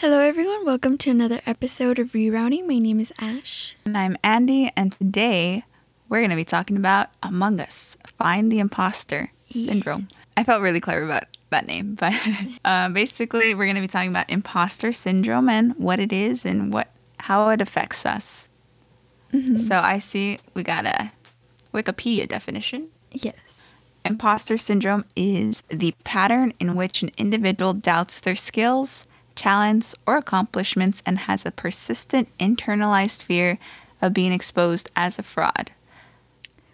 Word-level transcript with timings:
Hello, 0.00 0.18
everyone. 0.20 0.64
Welcome 0.64 0.96
to 0.96 1.10
another 1.10 1.42
episode 1.44 1.98
of 1.98 2.12
Rerouting. 2.12 2.66
My 2.66 2.78
name 2.78 3.00
is 3.00 3.12
Ash. 3.18 3.76
And 3.84 3.98
I'm 3.98 4.16
Andy, 4.24 4.72
and 4.74 4.92
today 4.92 5.64
we're 6.08 6.20
going 6.20 6.30
to 6.30 6.36
be 6.36 6.44
talking 6.46 6.78
about 6.78 7.08
Among 7.22 7.60
Us 7.60 7.98
Find 8.16 8.50
the 8.50 8.60
Imposter 8.60 9.30
Syndrome. 9.50 10.08
I 10.38 10.44
felt 10.44 10.62
really 10.62 10.80
clever 10.80 11.04
about 11.04 11.24
that 11.50 11.66
name, 11.66 11.96
but 12.00 12.14
uh, 12.64 12.88
basically, 12.88 13.54
we're 13.54 13.66
going 13.66 13.74
to 13.74 13.82
be 13.82 13.88
talking 13.88 14.08
about 14.08 14.30
imposter 14.30 14.90
syndrome 14.90 15.50
and 15.50 15.74
what 15.74 16.00
it 16.00 16.14
is 16.14 16.46
and 16.46 16.72
what 16.72 16.88
how 17.18 17.50
it 17.50 17.60
affects 17.60 18.06
us. 18.06 18.48
So 19.58 19.80
I 19.80 19.98
see 19.98 20.38
we 20.54 20.62
got 20.62 20.86
a 20.86 21.12
Wikipedia 21.74 22.26
definition. 22.26 22.88
Yes. 23.12 23.36
Imposter 24.06 24.56
syndrome 24.56 25.04
is 25.14 25.62
the 25.68 25.94
pattern 26.04 26.54
in 26.58 26.74
which 26.74 27.02
an 27.02 27.10
individual 27.18 27.74
doubts 27.74 28.18
their 28.20 28.34
skills, 28.34 29.04
talents, 29.40 29.94
or 30.06 30.18
accomplishments 30.18 31.02
and 31.06 31.20
has 31.20 31.46
a 31.46 31.50
persistent 31.50 32.28
internalized 32.38 33.22
fear 33.22 33.58
of 34.02 34.12
being 34.12 34.32
exposed 34.32 34.90
as 34.94 35.18
a 35.18 35.22
fraud. 35.22 35.70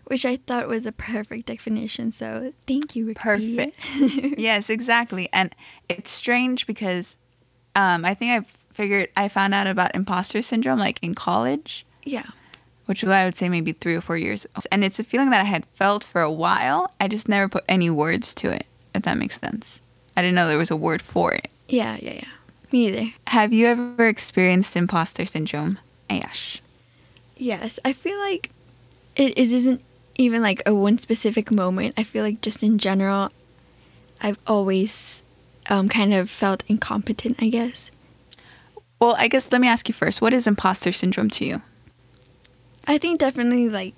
Which 0.07 0.27
I 0.27 0.37
thought 0.37 0.67
was 0.67 0.85
a 0.85 0.93
perfect 0.93 1.47
definition. 1.47 2.11
So 2.11 2.53
thank 2.67 2.97
you. 2.97 3.15
Perfect. 3.15 3.77
yes, 4.39 4.69
exactly. 4.69 5.29
And 5.33 5.55
it's 5.89 6.11
strange 6.11 6.67
because 6.67 7.17
um, 7.77 8.05
I 8.05 8.15
think 8.15 8.33
I 8.33 8.47
figured 8.73 9.11
I 9.17 9.29
found 9.29 9.55
out 9.55 9.69
about 9.69 9.95
imposter 9.95 10.43
syndrome 10.43 10.81
like 10.81 10.99
in 11.03 11.15
college, 11.15 11.87
yeah. 12.03 12.27
which 12.87 13.05
I 13.05 13.25
would 13.25 13.39
say 13.39 13.49
maybe 13.49 13.73
three 13.73 13.95
or 13.95 14.01
four 14.01 14.17
years 14.17 14.45
ago. 14.45 14.61
And 14.73 14.83
it's 14.83 14.99
a 14.99 15.05
feeling 15.05 15.31
that 15.31 15.41
I 15.41 15.45
had 15.45 15.67
felt 15.67 16.03
for 16.03 16.21
a 16.21 16.33
while. 16.33 16.93
I 17.01 17.07
just 17.07 17.29
never 17.29 17.49
put 17.49 17.65
any 17.69 17.91
words 17.91 18.35
to 18.37 18.51
it, 18.51 18.67
if 18.93 19.03
that 19.03 19.19
makes 19.19 19.39
sense. 19.41 19.81
I 20.17 20.23
didn't 20.23 20.35
know 20.35 20.49
there 20.49 20.59
was 20.59 20.71
a 20.71 20.77
word 20.77 21.03
for 21.03 21.33
it. 21.33 21.49
Yeah, 21.69 21.97
yeah, 22.01 22.15
yeah. 22.15 22.36
Me 22.73 22.89
either. 22.89 23.13
Have 23.29 23.53
you 23.53 23.67
ever 23.67 24.09
experienced 24.09 24.77
imposter 24.77 25.25
syndrome, 25.27 25.79
Ash? 26.11 26.61
Yes. 27.37 27.79
I 27.85 27.93
feel 27.93 28.19
like 28.19 28.51
it 29.15 29.37
isn't 29.39 29.81
even 30.17 30.43
like 30.43 30.63
a 30.67 30.75
one 30.75 30.99
specific 30.99 31.51
moment. 31.51 31.95
I 31.97 32.03
feel 32.03 32.25
like 32.25 32.41
just 32.41 32.63
in 32.63 32.79
general, 32.79 33.31
I've 34.21 34.39
always 34.47 35.23
um, 35.69 35.89
kind 35.89 36.15
of 36.15 36.31
felt 36.31 36.65
incompetent, 36.69 37.37
I 37.41 37.49
guess. 37.49 37.91
Well, 39.01 39.15
I 39.19 39.29
guess 39.29 39.53
let 39.53 39.61
me 39.61 39.69
ask 39.69 39.89
you 39.89 39.95
first. 39.95 40.23
What 40.23 40.33
is 40.33 40.47
imposter 40.47 40.93
syndrome 40.93 41.31
to 41.31 41.45
you? 41.45 41.63
I 42.87 42.99
think 42.99 43.21
definitely 43.21 43.69
like 43.69 43.95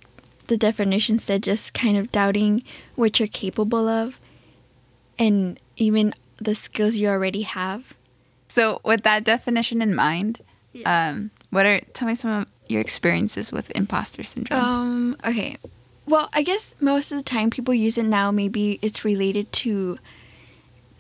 the 0.49 0.57
definition 0.57 1.19
said 1.19 1.43
just 1.43 1.75
kind 1.75 1.97
of 1.97 2.11
doubting 2.11 2.65
what 2.97 3.21
you're 3.21 3.29
capable 3.29 3.87
of 3.87 4.19
and 5.19 5.61
even 5.77 6.15
the 6.39 6.55
skills 6.55 6.97
you 6.97 7.09
already 7.09 7.43
have. 7.43 7.95
So, 8.49 8.81
with 8.85 9.03
that 9.03 9.25
definition 9.25 9.83
in 9.83 9.95
mind, 9.95 10.41
Yeah. 10.73 11.09
um, 11.11 11.31
what 11.51 11.67
are 11.67 11.81
tell 11.95 12.09
me 12.09 12.15
some 12.15 12.31
of 12.31 12.47
your 12.69 12.81
experiences 12.81 13.53
with 13.53 13.71
imposter 13.75 14.23
syndrome? 14.25 14.61
Um 14.61 15.17
okay. 15.25 15.57
Well, 16.07 16.29
I 16.33 16.43
guess 16.43 16.75
most 16.81 17.13
of 17.13 17.19
the 17.19 17.25
time 17.25 17.51
people 17.51 17.75
use 17.75 17.99
it 17.99 18.05
now 18.05 18.31
maybe 18.31 18.79
it's 18.83 19.05
related 19.05 19.53
to 19.65 19.99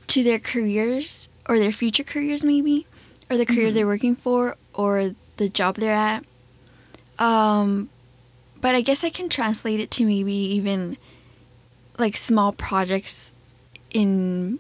to 0.09 0.23
their 0.23 0.39
careers 0.39 1.29
or 1.49 1.59
their 1.59 1.73
future 1.73 2.05
careers 2.05 2.45
maybe 2.45 2.87
or 3.31 3.37
the 3.37 3.45
career 3.47 3.71
they're 3.73 3.87
working 3.87 4.17
for 4.17 4.57
or 4.75 5.15
the 5.37 5.49
job 5.49 5.77
they're 5.77 5.93
at. 5.95 6.25
Um 7.19 7.89
but 8.61 8.75
I 8.75 8.81
guess 8.81 9.05
I 9.05 9.11
can 9.11 9.29
translate 9.29 9.81
it 9.81 9.91
to 9.93 10.05
maybe 10.05 10.33
even 10.35 10.97
like 11.99 12.17
small 12.17 12.53
projects 12.53 13.33
in 13.91 14.59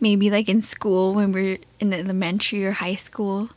maybe 0.00 0.30
like 0.30 0.48
in 0.48 0.60
school 0.62 1.14
when 1.14 1.32
we're 1.32 1.58
in 1.80 1.92
elementary 1.92 2.64
or 2.64 2.72
high 2.72 2.94
school. 2.94 3.50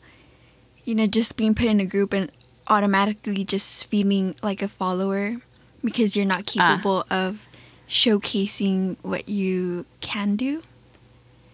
You 0.85 0.95
know, 0.95 1.05
just 1.07 1.37
being 1.37 1.53
put 1.55 1.65
in 1.67 1.79
a 1.79 1.85
group 1.85 2.11
and 2.13 2.31
automatically 2.67 3.43
just 3.45 3.85
feeling 3.87 4.33
like 4.41 4.61
a 4.61 4.67
follower 4.67 5.37
because 5.83 6.15
you're 6.15 6.25
not 6.25 6.43
Ah. 6.57 6.77
capable 6.77 7.05
of 7.09 7.47
showcasing 7.87 8.95
what 9.01 9.27
you 9.29 9.85
can 10.01 10.35
do. 10.35 10.63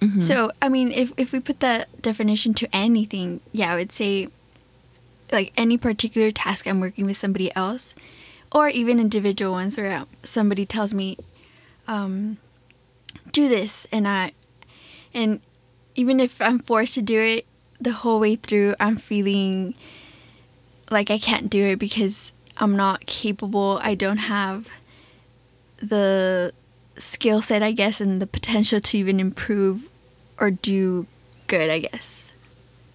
Mhm. 0.02 0.22
So, 0.22 0.52
I 0.62 0.70
mean, 0.70 0.92
if, 0.92 1.12
if 1.18 1.32
we 1.34 1.40
put 1.40 1.60
that 1.60 1.90
definition 2.02 2.54
to 2.56 2.70
anything, 2.74 3.42
yeah, 3.52 3.74
I 3.74 3.76
would 3.76 3.92
say 3.92 4.30
like 5.32 5.52
any 5.58 5.78
particular 5.78 6.32
task 6.32 6.68
I'm 6.68 6.80
working 6.80 7.06
with 7.06 7.18
somebody 7.18 7.54
else, 7.56 7.96
or 8.52 8.70
even 8.70 9.00
individual 9.00 9.52
ones 9.52 9.76
where 9.76 9.92
uh, 9.92 10.06
somebody 10.24 10.66
tells 10.66 10.94
me, 10.94 11.18
um, 11.88 12.38
do 13.34 13.50
this, 13.50 13.88
and 13.92 14.08
I, 14.08 14.32
and 15.18 15.42
even 15.96 16.20
if 16.20 16.40
I'm 16.40 16.60
forced 16.60 16.94
to 16.94 17.02
do 17.02 17.20
it 17.20 17.48
the 17.82 17.92
whole 17.92 18.20
way 18.20 18.36
through, 18.36 18.76
I'm 18.80 18.98
feeling 18.98 19.74
like 20.92 21.10
I 21.10 21.18
can't 21.18 21.50
do 21.50 21.66
it 21.66 21.80
because 21.80 22.32
I'm 22.58 22.76
not 22.76 23.08
capable. 23.08 23.80
I 23.82 23.96
don't 23.96 24.18
have 24.18 24.68
the 25.78 26.54
skill 27.00 27.42
set, 27.42 27.64
I 27.64 27.72
guess, 27.72 28.00
and 28.00 28.22
the 28.22 28.28
potential 28.28 28.80
to 28.80 28.98
even 28.98 29.20
improve 29.20 29.90
or 30.40 30.52
do 30.52 31.08
good, 31.48 31.72
I 31.72 31.80
guess. 31.80 32.32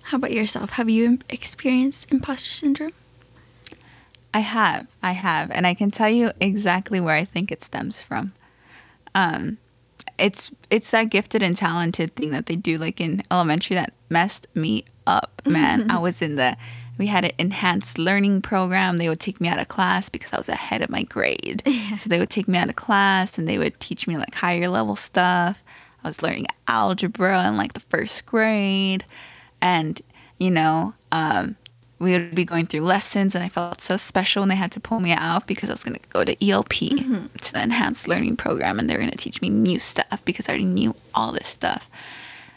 How 0.02 0.18
about 0.18 0.32
yourself? 0.32 0.70
Have 0.70 0.88
you 0.88 1.18
experienced 1.28 2.12
imposter 2.12 2.52
syndrome? 2.52 2.92
I 4.32 4.40
have, 4.40 4.86
I 5.02 5.12
have, 5.12 5.50
and 5.50 5.66
I 5.66 5.74
can 5.74 5.90
tell 5.90 6.08
you 6.08 6.30
exactly 6.40 7.00
where 7.00 7.16
I 7.16 7.24
think 7.24 7.50
it 7.50 7.64
stems 7.64 8.00
from. 8.00 8.32
Um, 9.12 9.58
it's 10.22 10.52
it's 10.70 10.92
that 10.92 11.10
gifted 11.10 11.42
and 11.42 11.56
talented 11.56 12.14
thing 12.14 12.30
that 12.30 12.46
they 12.46 12.56
do, 12.56 12.78
like 12.78 13.00
in 13.00 13.22
elementary, 13.30 13.74
that 13.74 13.92
messed 14.08 14.46
me 14.54 14.84
up, 15.06 15.42
man. 15.44 15.90
I 15.90 15.98
was 15.98 16.22
in 16.22 16.36
the 16.36 16.56
we 16.96 17.08
had 17.08 17.24
an 17.24 17.32
enhanced 17.38 17.98
learning 17.98 18.42
program. 18.42 18.98
They 18.98 19.08
would 19.08 19.18
take 19.18 19.40
me 19.40 19.48
out 19.48 19.58
of 19.58 19.66
class 19.66 20.08
because 20.08 20.32
I 20.32 20.38
was 20.38 20.48
ahead 20.48 20.82
of 20.82 20.90
my 20.90 21.02
grade. 21.02 21.62
So 21.98 22.08
they 22.08 22.18
would 22.18 22.30
take 22.30 22.48
me 22.48 22.58
out 22.58 22.68
of 22.68 22.76
class 22.76 23.36
and 23.36 23.46
they 23.46 23.58
would 23.58 23.78
teach 23.78 24.06
me 24.06 24.16
like 24.16 24.34
higher 24.34 24.68
level 24.68 24.96
stuff. 24.96 25.62
I 26.02 26.08
was 26.08 26.22
learning 26.22 26.46
algebra 26.66 27.46
in 27.48 27.56
like 27.56 27.74
the 27.74 27.80
first 27.80 28.24
grade, 28.26 29.04
and 29.60 30.00
you 30.38 30.50
know, 30.50 30.94
um, 31.10 31.56
we 32.02 32.12
would 32.12 32.34
be 32.34 32.44
going 32.44 32.66
through 32.66 32.80
lessons 32.80 33.36
and 33.36 33.44
I 33.44 33.48
felt 33.48 33.80
so 33.80 33.96
special 33.96 34.42
when 34.42 34.48
they 34.48 34.56
had 34.56 34.72
to 34.72 34.80
pull 34.80 34.98
me 34.98 35.12
out 35.12 35.46
because 35.46 35.70
I 35.70 35.72
was 35.72 35.84
going 35.84 35.98
to 35.98 36.08
go 36.08 36.24
to 36.24 36.32
ELP 36.44 36.68
mm-hmm. 36.68 37.26
to 37.26 37.52
the 37.52 37.62
enhanced 37.62 38.08
learning 38.08 38.36
program 38.36 38.80
and 38.80 38.90
they 38.90 38.94
were 38.94 39.00
going 39.00 39.12
to 39.12 39.16
teach 39.16 39.40
me 39.40 39.50
new 39.50 39.78
stuff 39.78 40.20
because 40.24 40.48
I 40.48 40.52
already 40.52 40.64
knew 40.64 40.96
all 41.14 41.30
this 41.30 41.46
stuff. 41.46 41.88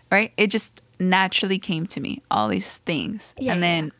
Right? 0.09 0.33
It 0.35 0.47
just 0.47 0.81
naturally 0.99 1.59
came 1.59 1.85
to 1.87 1.99
me, 1.99 2.23
all 2.31 2.47
these 2.47 2.79
things. 2.79 3.35
Yeah, 3.37 3.53
and 3.53 3.61
yeah. 3.61 3.67
then 3.67 3.91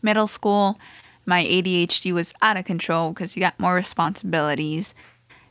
middle 0.00 0.28
school, 0.28 0.78
my 1.24 1.42
ADHD 1.42 2.12
was 2.12 2.32
out 2.40 2.56
of 2.56 2.64
control 2.64 3.12
because 3.12 3.34
you 3.34 3.40
got 3.40 3.58
more 3.58 3.74
responsibilities. 3.74 4.94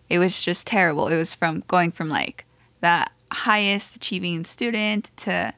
It 0.10 0.20
was 0.20 0.42
just 0.42 0.68
terrible. 0.68 1.10
It 1.10 1.18
was 1.18 1.36
from 1.36 1.64
going 1.68 1.92
from 1.92 2.08
like 2.08 2.46
the 2.80 3.08
highest 3.30 3.98
achieving 3.98 4.46
student 4.46 5.12
to 5.18 5.54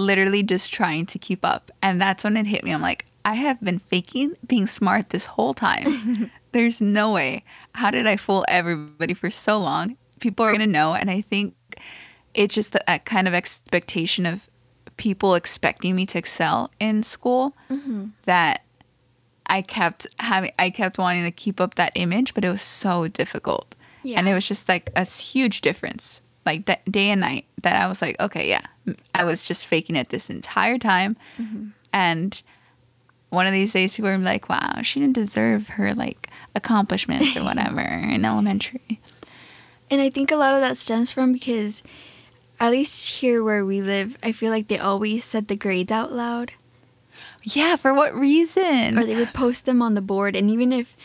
literally 0.00 0.42
just 0.42 0.72
trying 0.72 1.06
to 1.06 1.18
keep 1.18 1.44
up. 1.44 1.70
And 1.82 2.00
that's 2.00 2.24
when 2.24 2.36
it 2.36 2.46
hit 2.46 2.64
me. 2.64 2.72
I'm 2.72 2.82
like, 2.82 3.06
I 3.24 3.34
have 3.34 3.60
been 3.60 3.78
faking 3.78 4.36
being 4.46 4.66
smart 4.66 5.10
this 5.10 5.26
whole 5.26 5.54
time. 5.54 6.30
There's 6.52 6.80
no 6.80 7.12
way. 7.12 7.44
How 7.74 7.90
did 7.90 8.06
I 8.06 8.16
fool 8.16 8.44
everybody 8.48 9.14
for 9.14 9.30
so 9.30 9.58
long? 9.58 9.96
People 10.18 10.44
are 10.46 10.50
going 10.50 10.60
to 10.60 10.66
know. 10.66 10.94
And 10.94 11.10
I 11.10 11.20
think 11.20 11.54
it's 12.34 12.54
just 12.54 12.72
that, 12.72 13.04
kind 13.04 13.28
of 13.28 13.34
expectation 13.34 14.26
of 14.26 14.48
people 14.96 15.34
expecting 15.34 15.94
me 15.96 16.06
to 16.06 16.18
excel 16.18 16.70
in 16.78 17.02
school 17.02 17.56
mm-hmm. 17.70 18.08
that 18.24 18.64
I 19.46 19.62
kept 19.62 20.06
having, 20.18 20.52
I 20.58 20.70
kept 20.70 20.98
wanting 20.98 21.24
to 21.24 21.30
keep 21.30 21.60
up 21.60 21.76
that 21.76 21.92
image, 21.94 22.34
but 22.34 22.44
it 22.44 22.50
was 22.50 22.62
so 22.62 23.08
difficult. 23.08 23.74
Yeah. 24.02 24.18
And 24.18 24.28
it 24.28 24.34
was 24.34 24.46
just 24.46 24.68
like 24.68 24.90
a 24.94 25.04
huge 25.04 25.60
difference, 25.60 26.20
like 26.46 26.66
that 26.66 26.84
day 26.90 27.10
and 27.10 27.20
night, 27.20 27.46
that 27.62 27.76
I 27.76 27.86
was 27.86 28.00
like, 28.02 28.18
okay, 28.20 28.48
yeah, 28.48 28.62
I 29.14 29.24
was 29.24 29.46
just 29.46 29.66
faking 29.66 29.96
it 29.96 30.08
this 30.08 30.30
entire 30.30 30.78
time. 30.78 31.16
Mm-hmm. 31.38 31.68
And 31.92 32.42
one 33.30 33.46
of 33.46 33.52
these 33.52 33.72
days, 33.72 33.94
people 33.94 34.08
are 34.10 34.18
like, 34.18 34.48
wow, 34.48 34.80
she 34.82 35.00
didn't 35.00 35.14
deserve 35.14 35.68
her 35.68 35.94
like 35.94 36.28
accomplishments 36.54 37.36
or 37.36 37.44
whatever 37.44 37.80
in 37.80 38.24
elementary. 38.24 39.00
And 39.90 40.00
I 40.00 40.10
think 40.10 40.30
a 40.30 40.36
lot 40.36 40.54
of 40.54 40.60
that 40.60 40.78
stems 40.78 41.10
from 41.10 41.32
because, 41.32 41.82
at 42.60 42.70
least 42.70 43.20
here 43.20 43.42
where 43.42 43.64
we 43.64 43.80
live, 43.80 44.18
I 44.22 44.32
feel 44.32 44.50
like 44.50 44.68
they 44.68 44.78
always 44.78 45.24
said 45.24 45.48
the 45.48 45.56
grades 45.56 45.90
out 45.90 46.12
loud, 46.12 46.52
Yeah, 47.42 47.76
for 47.76 47.92
what 47.94 48.14
reason? 48.14 48.98
or 48.98 49.04
they 49.04 49.16
would 49.16 49.32
post 49.32 49.64
them 49.64 49.82
on 49.82 49.94
the 49.94 50.00
board. 50.02 50.36
And 50.36 50.48
even 50.50 50.72
if 50.72 50.96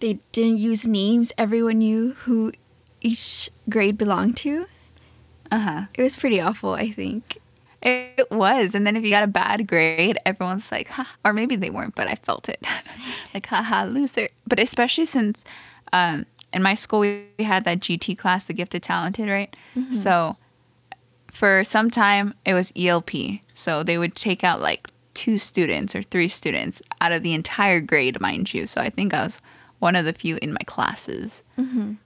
they 0.00 0.18
didn't 0.32 0.58
use 0.58 0.86
names, 0.86 1.32
everyone 1.38 1.78
knew 1.78 2.14
who 2.24 2.52
each 3.00 3.50
grade 3.68 3.96
belonged 3.98 4.36
to. 4.38 4.66
Uh 5.52 5.58
huh. 5.58 5.82
It 5.94 6.02
was 6.02 6.16
pretty 6.16 6.40
awful, 6.40 6.72
I 6.72 6.90
think. 6.90 7.38
It 7.82 8.30
was. 8.30 8.74
And 8.74 8.86
then 8.86 8.96
if 8.96 9.04
you 9.04 9.10
got 9.10 9.22
a 9.22 9.28
bad 9.28 9.66
grade, 9.66 10.16
everyone's 10.24 10.72
like, 10.72 10.88
ha, 10.88 11.14
or 11.24 11.32
maybe 11.32 11.56
they 11.56 11.68
weren't, 11.68 11.94
but 11.94 12.08
I 12.08 12.14
felt 12.14 12.48
it. 12.48 12.64
like, 13.34 13.46
haha, 13.46 13.84
loser. 13.84 14.28
But 14.46 14.58
especially 14.58 15.04
since 15.04 15.44
um, 15.92 16.24
in 16.52 16.62
my 16.62 16.74
school, 16.74 17.00
we 17.00 17.26
had 17.40 17.64
that 17.64 17.80
GT 17.80 18.16
class, 18.16 18.44
the 18.46 18.54
gifted 18.54 18.82
talented, 18.82 19.28
right? 19.28 19.54
So 19.92 20.36
for 21.30 21.64
some 21.64 21.90
time 21.90 22.34
it 22.46 22.54
was 22.54 22.72
ELP. 22.74 23.10
So 23.52 23.82
they 23.82 23.98
would 23.98 24.14
take 24.14 24.42
out 24.42 24.60
like 24.62 24.88
two 25.12 25.36
students 25.36 25.94
or 25.94 26.02
three 26.02 26.28
students 26.28 26.80
out 27.02 27.12
of 27.12 27.22
the 27.22 27.34
entire 27.34 27.80
grade, 27.80 28.20
mind 28.20 28.54
you. 28.54 28.66
So 28.66 28.80
I 28.80 28.88
think 28.88 29.12
I 29.12 29.24
was 29.24 29.38
one 29.80 29.96
of 29.96 30.04
the 30.06 30.12
few 30.14 30.38
in 30.40 30.52
my 30.52 30.62
classes, 30.66 31.42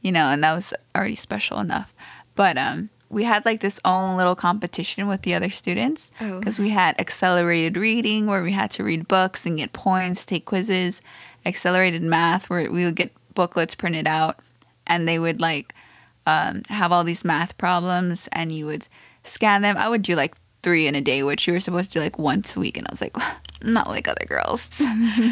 you 0.00 0.10
know, 0.10 0.30
and 0.30 0.42
that 0.42 0.54
was 0.54 0.72
already 0.96 1.14
special 1.14 1.60
enough. 1.60 1.94
But 2.34 2.56
um, 2.58 2.88
we 3.08 3.24
had 3.24 3.44
like 3.44 3.60
this 3.60 3.78
own 3.84 4.16
little 4.16 4.34
competition 4.34 5.06
with 5.08 5.22
the 5.22 5.34
other 5.34 5.50
students 5.50 6.10
Oh. 6.20 6.38
because 6.38 6.58
we 6.58 6.70
had 6.70 6.98
accelerated 7.00 7.76
reading 7.76 8.26
where 8.26 8.42
we 8.42 8.52
had 8.52 8.70
to 8.72 8.84
read 8.84 9.06
books 9.08 9.46
and 9.46 9.56
get 9.58 9.72
points, 9.72 10.24
take 10.24 10.44
quizzes, 10.44 11.00
accelerated 11.44 12.02
math 12.02 12.50
where 12.50 12.70
we 12.70 12.84
would 12.84 12.96
get 12.96 13.12
booklets 13.34 13.74
printed 13.74 14.06
out 14.08 14.40
and 14.86 15.06
they 15.06 15.18
would 15.18 15.40
like 15.40 15.74
um, 16.26 16.62
have 16.68 16.90
all 16.90 17.04
these 17.04 17.24
math 17.24 17.56
problems 17.58 18.28
and 18.32 18.50
you 18.50 18.66
would 18.66 18.88
scan 19.22 19.62
them. 19.62 19.76
I 19.76 19.88
would 19.88 20.02
do 20.02 20.16
like 20.16 20.34
three 20.64 20.88
in 20.88 20.96
a 20.96 21.00
day, 21.00 21.22
which 21.22 21.46
you 21.46 21.52
were 21.52 21.60
supposed 21.60 21.92
to 21.92 21.98
do 22.00 22.04
like 22.04 22.18
once 22.18 22.56
a 22.56 22.60
week. 22.60 22.76
And 22.76 22.86
I 22.88 22.90
was 22.90 23.00
like, 23.00 23.16
not 23.62 23.88
like 23.88 24.08
other 24.08 24.24
girls. 24.26 24.82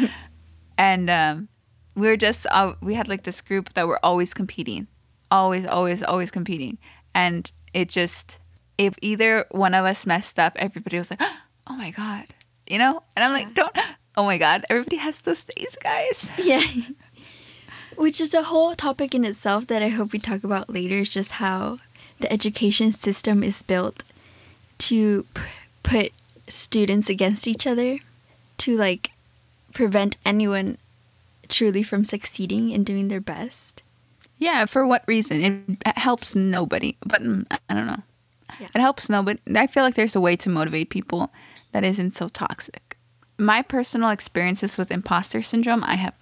and 0.77 1.09
um, 1.09 1.47
we 1.95 2.07
were 2.07 2.17
just, 2.17 2.45
uh, 2.51 2.73
we 2.81 2.93
had 2.93 3.07
like 3.07 3.23
this 3.23 3.41
group 3.41 3.73
that 3.73 3.87
were 3.87 3.99
always 4.03 4.33
competing, 4.33 4.87
always, 5.31 5.65
always, 5.65 6.03
always 6.03 6.31
competing. 6.31 6.77
And 7.13 7.51
it 7.75 7.89
just, 7.89 8.39
if 8.77 8.95
either 9.01 9.45
one 9.51 9.73
of 9.73 9.85
us 9.85 10.05
messed 10.05 10.39
up, 10.39 10.53
everybody 10.55 10.97
was 10.97 11.11
like, 11.11 11.21
oh 11.67 11.75
my 11.75 11.91
God, 11.91 12.25
you 12.65 12.79
know? 12.79 13.03
And 13.15 13.25
I'm 13.25 13.33
like, 13.33 13.53
don't, 13.53 13.77
oh 14.15 14.23
my 14.23 14.37
God, 14.37 14.65
everybody 14.69 14.95
has 14.95 15.21
those 15.21 15.43
days, 15.43 15.77
guys. 15.83 16.31
Yeah. 16.43 16.63
Which 17.97 18.19
is 18.19 18.33
a 18.33 18.43
whole 18.43 18.75
topic 18.75 19.13
in 19.13 19.23
itself 19.23 19.67
that 19.67 19.81
I 19.81 19.89
hope 19.89 20.11
we 20.11 20.19
talk 20.19 20.43
about 20.43 20.69
later. 20.69 20.95
Is 20.95 21.07
just 21.07 21.31
how 21.31 21.79
the 22.19 22.31
education 22.31 22.91
system 22.91 23.41
is 23.41 23.63
built 23.63 24.03
to 24.79 25.23
p- 25.33 25.41
put 25.81 26.11
students 26.49 27.07
against 27.09 27.47
each 27.47 27.65
other, 27.65 27.99
to 28.57 28.75
like 28.75 29.11
prevent 29.73 30.17
anyone 30.25 30.77
truly 31.47 31.83
from 31.83 32.03
succeeding 32.03 32.73
and 32.73 32.85
doing 32.85 33.07
their 33.07 33.21
best. 33.21 33.74
Yeah, 34.37 34.65
for 34.65 34.85
what 34.85 35.03
reason? 35.07 35.77
It 35.85 35.97
helps 35.97 36.35
nobody, 36.35 36.97
but 37.05 37.21
mm, 37.21 37.45
I 37.69 37.73
don't 37.73 37.87
know. 37.87 38.03
Yeah. 38.59 38.67
It 38.75 38.81
helps 38.81 39.09
nobody. 39.09 39.39
I 39.55 39.67
feel 39.67 39.83
like 39.83 39.95
there's 39.95 40.15
a 40.15 40.21
way 40.21 40.35
to 40.37 40.49
motivate 40.49 40.89
people 40.89 41.31
that 41.71 41.83
isn't 41.83 42.11
so 42.11 42.29
toxic. 42.29 42.97
My 43.37 43.61
personal 43.61 44.09
experiences 44.09 44.77
with 44.77 44.91
imposter 44.91 45.41
syndrome, 45.41 45.83
I 45.83 45.95
have 45.95 46.13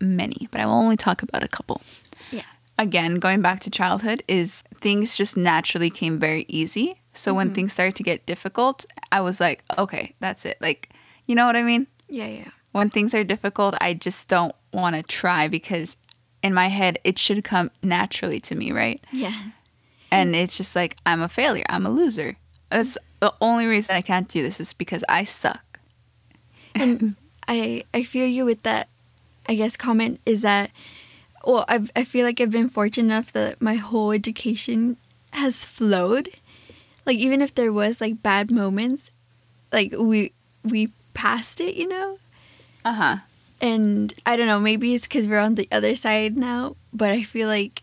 many, 0.00 0.48
but 0.50 0.60
I 0.60 0.66
will 0.66 0.74
only 0.74 0.96
talk 0.96 1.22
about 1.22 1.42
a 1.44 1.48
couple. 1.48 1.82
Yeah. 2.30 2.42
Again, 2.78 3.16
going 3.16 3.42
back 3.42 3.60
to 3.60 3.70
childhood, 3.70 4.22
is 4.26 4.64
things 4.80 5.16
just 5.16 5.36
naturally 5.36 5.90
came 5.90 6.18
very 6.18 6.46
easy. 6.48 7.00
So 7.12 7.34
when 7.34 7.52
things 7.52 7.74
started 7.74 7.96
to 7.96 8.02
get 8.02 8.24
difficult, 8.24 8.86
I 9.10 9.20
was 9.20 9.38
like, 9.38 9.64
okay, 9.76 10.14
that's 10.20 10.46
it. 10.46 10.56
Like, 10.60 10.88
you 11.26 11.34
know 11.34 11.46
what 11.46 11.56
I 11.56 11.62
mean? 11.62 11.86
Yeah, 12.08 12.26
yeah. 12.26 12.48
when 12.72 12.90
things 12.90 13.14
are 13.14 13.24
difficult, 13.24 13.74
I 13.80 13.94
just 13.94 14.28
don't 14.28 14.54
want 14.72 14.96
to 14.96 15.02
try 15.02 15.46
because 15.48 15.96
in 16.42 16.52
my 16.54 16.68
head 16.68 16.98
it 17.04 17.18
should 17.18 17.44
come 17.44 17.70
naturally 17.82 18.40
to 18.40 18.54
me, 18.54 18.72
right? 18.72 19.02
Yeah. 19.12 19.34
And 20.10 20.36
it's 20.36 20.56
just 20.56 20.76
like 20.76 20.96
I'm 21.06 21.22
a 21.22 21.28
failure, 21.28 21.64
I'm 21.68 21.86
a 21.86 21.90
loser. 21.90 22.36
That's 22.70 22.98
the 23.20 23.32
only 23.40 23.66
reason 23.66 23.94
I 23.96 24.02
can't 24.02 24.28
do 24.28 24.42
this 24.42 24.60
is 24.60 24.72
because 24.74 25.04
I 25.08 25.24
suck. 25.24 25.78
and 26.74 27.16
I 27.48 27.84
I 27.94 28.02
feel 28.04 28.26
you 28.26 28.44
with 28.44 28.62
that. 28.62 28.88
I 29.48 29.54
guess 29.54 29.76
comment 29.76 30.20
is 30.24 30.42
that 30.42 30.70
well 31.44 31.64
I 31.68 31.80
I 31.96 32.04
feel 32.04 32.24
like 32.26 32.40
I've 32.40 32.50
been 32.50 32.68
fortunate 32.68 33.06
enough 33.12 33.32
that 33.32 33.60
my 33.60 33.74
whole 33.74 34.12
education 34.12 34.96
has 35.32 35.64
flowed. 35.64 36.28
Like 37.06 37.16
even 37.18 37.42
if 37.42 37.54
there 37.54 37.72
was 37.72 38.00
like 38.00 38.22
bad 38.22 38.50
moments, 38.50 39.10
like 39.72 39.94
we 39.98 40.32
we 40.62 40.92
passed 41.14 41.60
it, 41.60 41.74
you 41.74 41.88
know. 41.88 42.18
Uh 42.84 42.92
huh. 42.94 43.16
And 43.62 44.12
I 44.26 44.34
don't 44.36 44.48
know, 44.48 44.58
maybe 44.58 44.92
it's 44.92 45.06
because 45.06 45.28
we're 45.28 45.38
on 45.38 45.54
the 45.54 45.68
other 45.70 45.94
side 45.94 46.36
now, 46.36 46.76
but 46.92 47.10
I 47.10 47.22
feel 47.22 47.46
like 47.46 47.82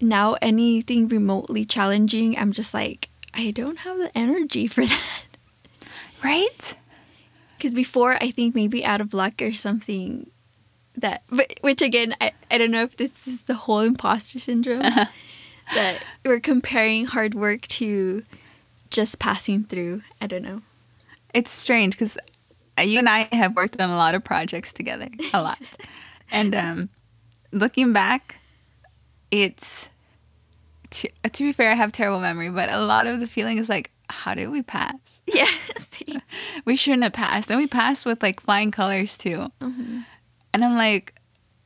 now 0.00 0.36
anything 0.40 1.06
remotely 1.06 1.66
challenging, 1.66 2.36
I'm 2.38 2.52
just 2.52 2.72
like 2.72 3.10
I 3.34 3.50
don't 3.50 3.78
have 3.80 3.98
the 3.98 4.16
energy 4.16 4.66
for 4.68 4.84
that. 4.84 5.26
Right? 6.24 6.74
Because 7.56 7.72
before, 7.72 8.16
I 8.20 8.30
think 8.30 8.54
maybe 8.54 8.84
out 8.84 9.00
of 9.00 9.14
luck 9.14 9.40
or 9.42 9.54
something 9.54 10.30
that, 10.96 11.22
but, 11.28 11.58
which 11.60 11.80
again, 11.80 12.14
I, 12.20 12.32
I 12.50 12.58
don't 12.58 12.70
know 12.70 12.82
if 12.82 12.96
this 12.96 13.28
is 13.28 13.44
the 13.44 13.54
whole 13.54 13.80
imposter 13.80 14.38
syndrome 14.38 14.82
that 15.74 16.04
we're 16.24 16.40
comparing 16.40 17.06
hard 17.06 17.34
work 17.34 17.62
to 17.68 18.24
just 18.90 19.18
passing 19.18 19.64
through. 19.64 20.02
I 20.20 20.26
don't 20.26 20.42
know. 20.42 20.62
It's 21.34 21.50
strange 21.50 21.94
because 21.94 22.18
you 22.80 22.98
and 22.98 23.08
I 23.08 23.28
have 23.32 23.56
worked 23.56 23.80
on 23.80 23.90
a 23.90 23.96
lot 23.96 24.14
of 24.14 24.24
projects 24.24 24.72
together, 24.72 25.08
a 25.32 25.42
lot. 25.42 25.58
and 26.30 26.54
um, 26.54 26.88
looking 27.52 27.92
back, 27.92 28.36
it's 29.30 29.88
to, 30.92 31.10
to 31.32 31.44
be 31.44 31.52
fair, 31.52 31.72
I 31.72 31.74
have 31.74 31.92
terrible 31.92 32.20
memory, 32.20 32.50
but 32.50 32.70
a 32.70 32.84
lot 32.84 33.06
of 33.06 33.20
the 33.20 33.26
feeling 33.26 33.58
is 33.58 33.68
like, 33.68 33.90
how 34.08 34.34
did 34.34 34.50
we 34.50 34.62
pass? 34.62 35.20
Yeah. 35.26 35.46
see? 35.78 36.20
we 36.64 36.76
shouldn't 36.76 37.04
have 37.04 37.12
passed. 37.14 37.50
And 37.50 37.58
we 37.58 37.66
passed 37.66 38.04
with 38.04 38.22
like 38.22 38.40
flying 38.40 38.70
colors 38.70 39.16
too. 39.16 39.50
Mm-hmm. 39.60 40.00
And 40.52 40.64
I'm 40.64 40.76
like, 40.76 41.14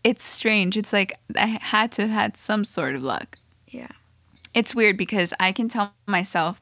it's 0.05 0.25
strange. 0.25 0.76
It's 0.76 0.93
like 0.93 1.19
I 1.35 1.59
had 1.61 1.91
to 1.93 2.02
have 2.02 2.11
had 2.11 2.37
some 2.37 2.64
sort 2.64 2.94
of 2.94 3.02
luck. 3.02 3.38
Yeah. 3.67 3.88
It's 4.55 4.75
weird 4.75 4.97
because 4.97 5.35
I 5.41 5.50
can 5.52 5.69
tell 5.69 5.94
myself 6.06 6.61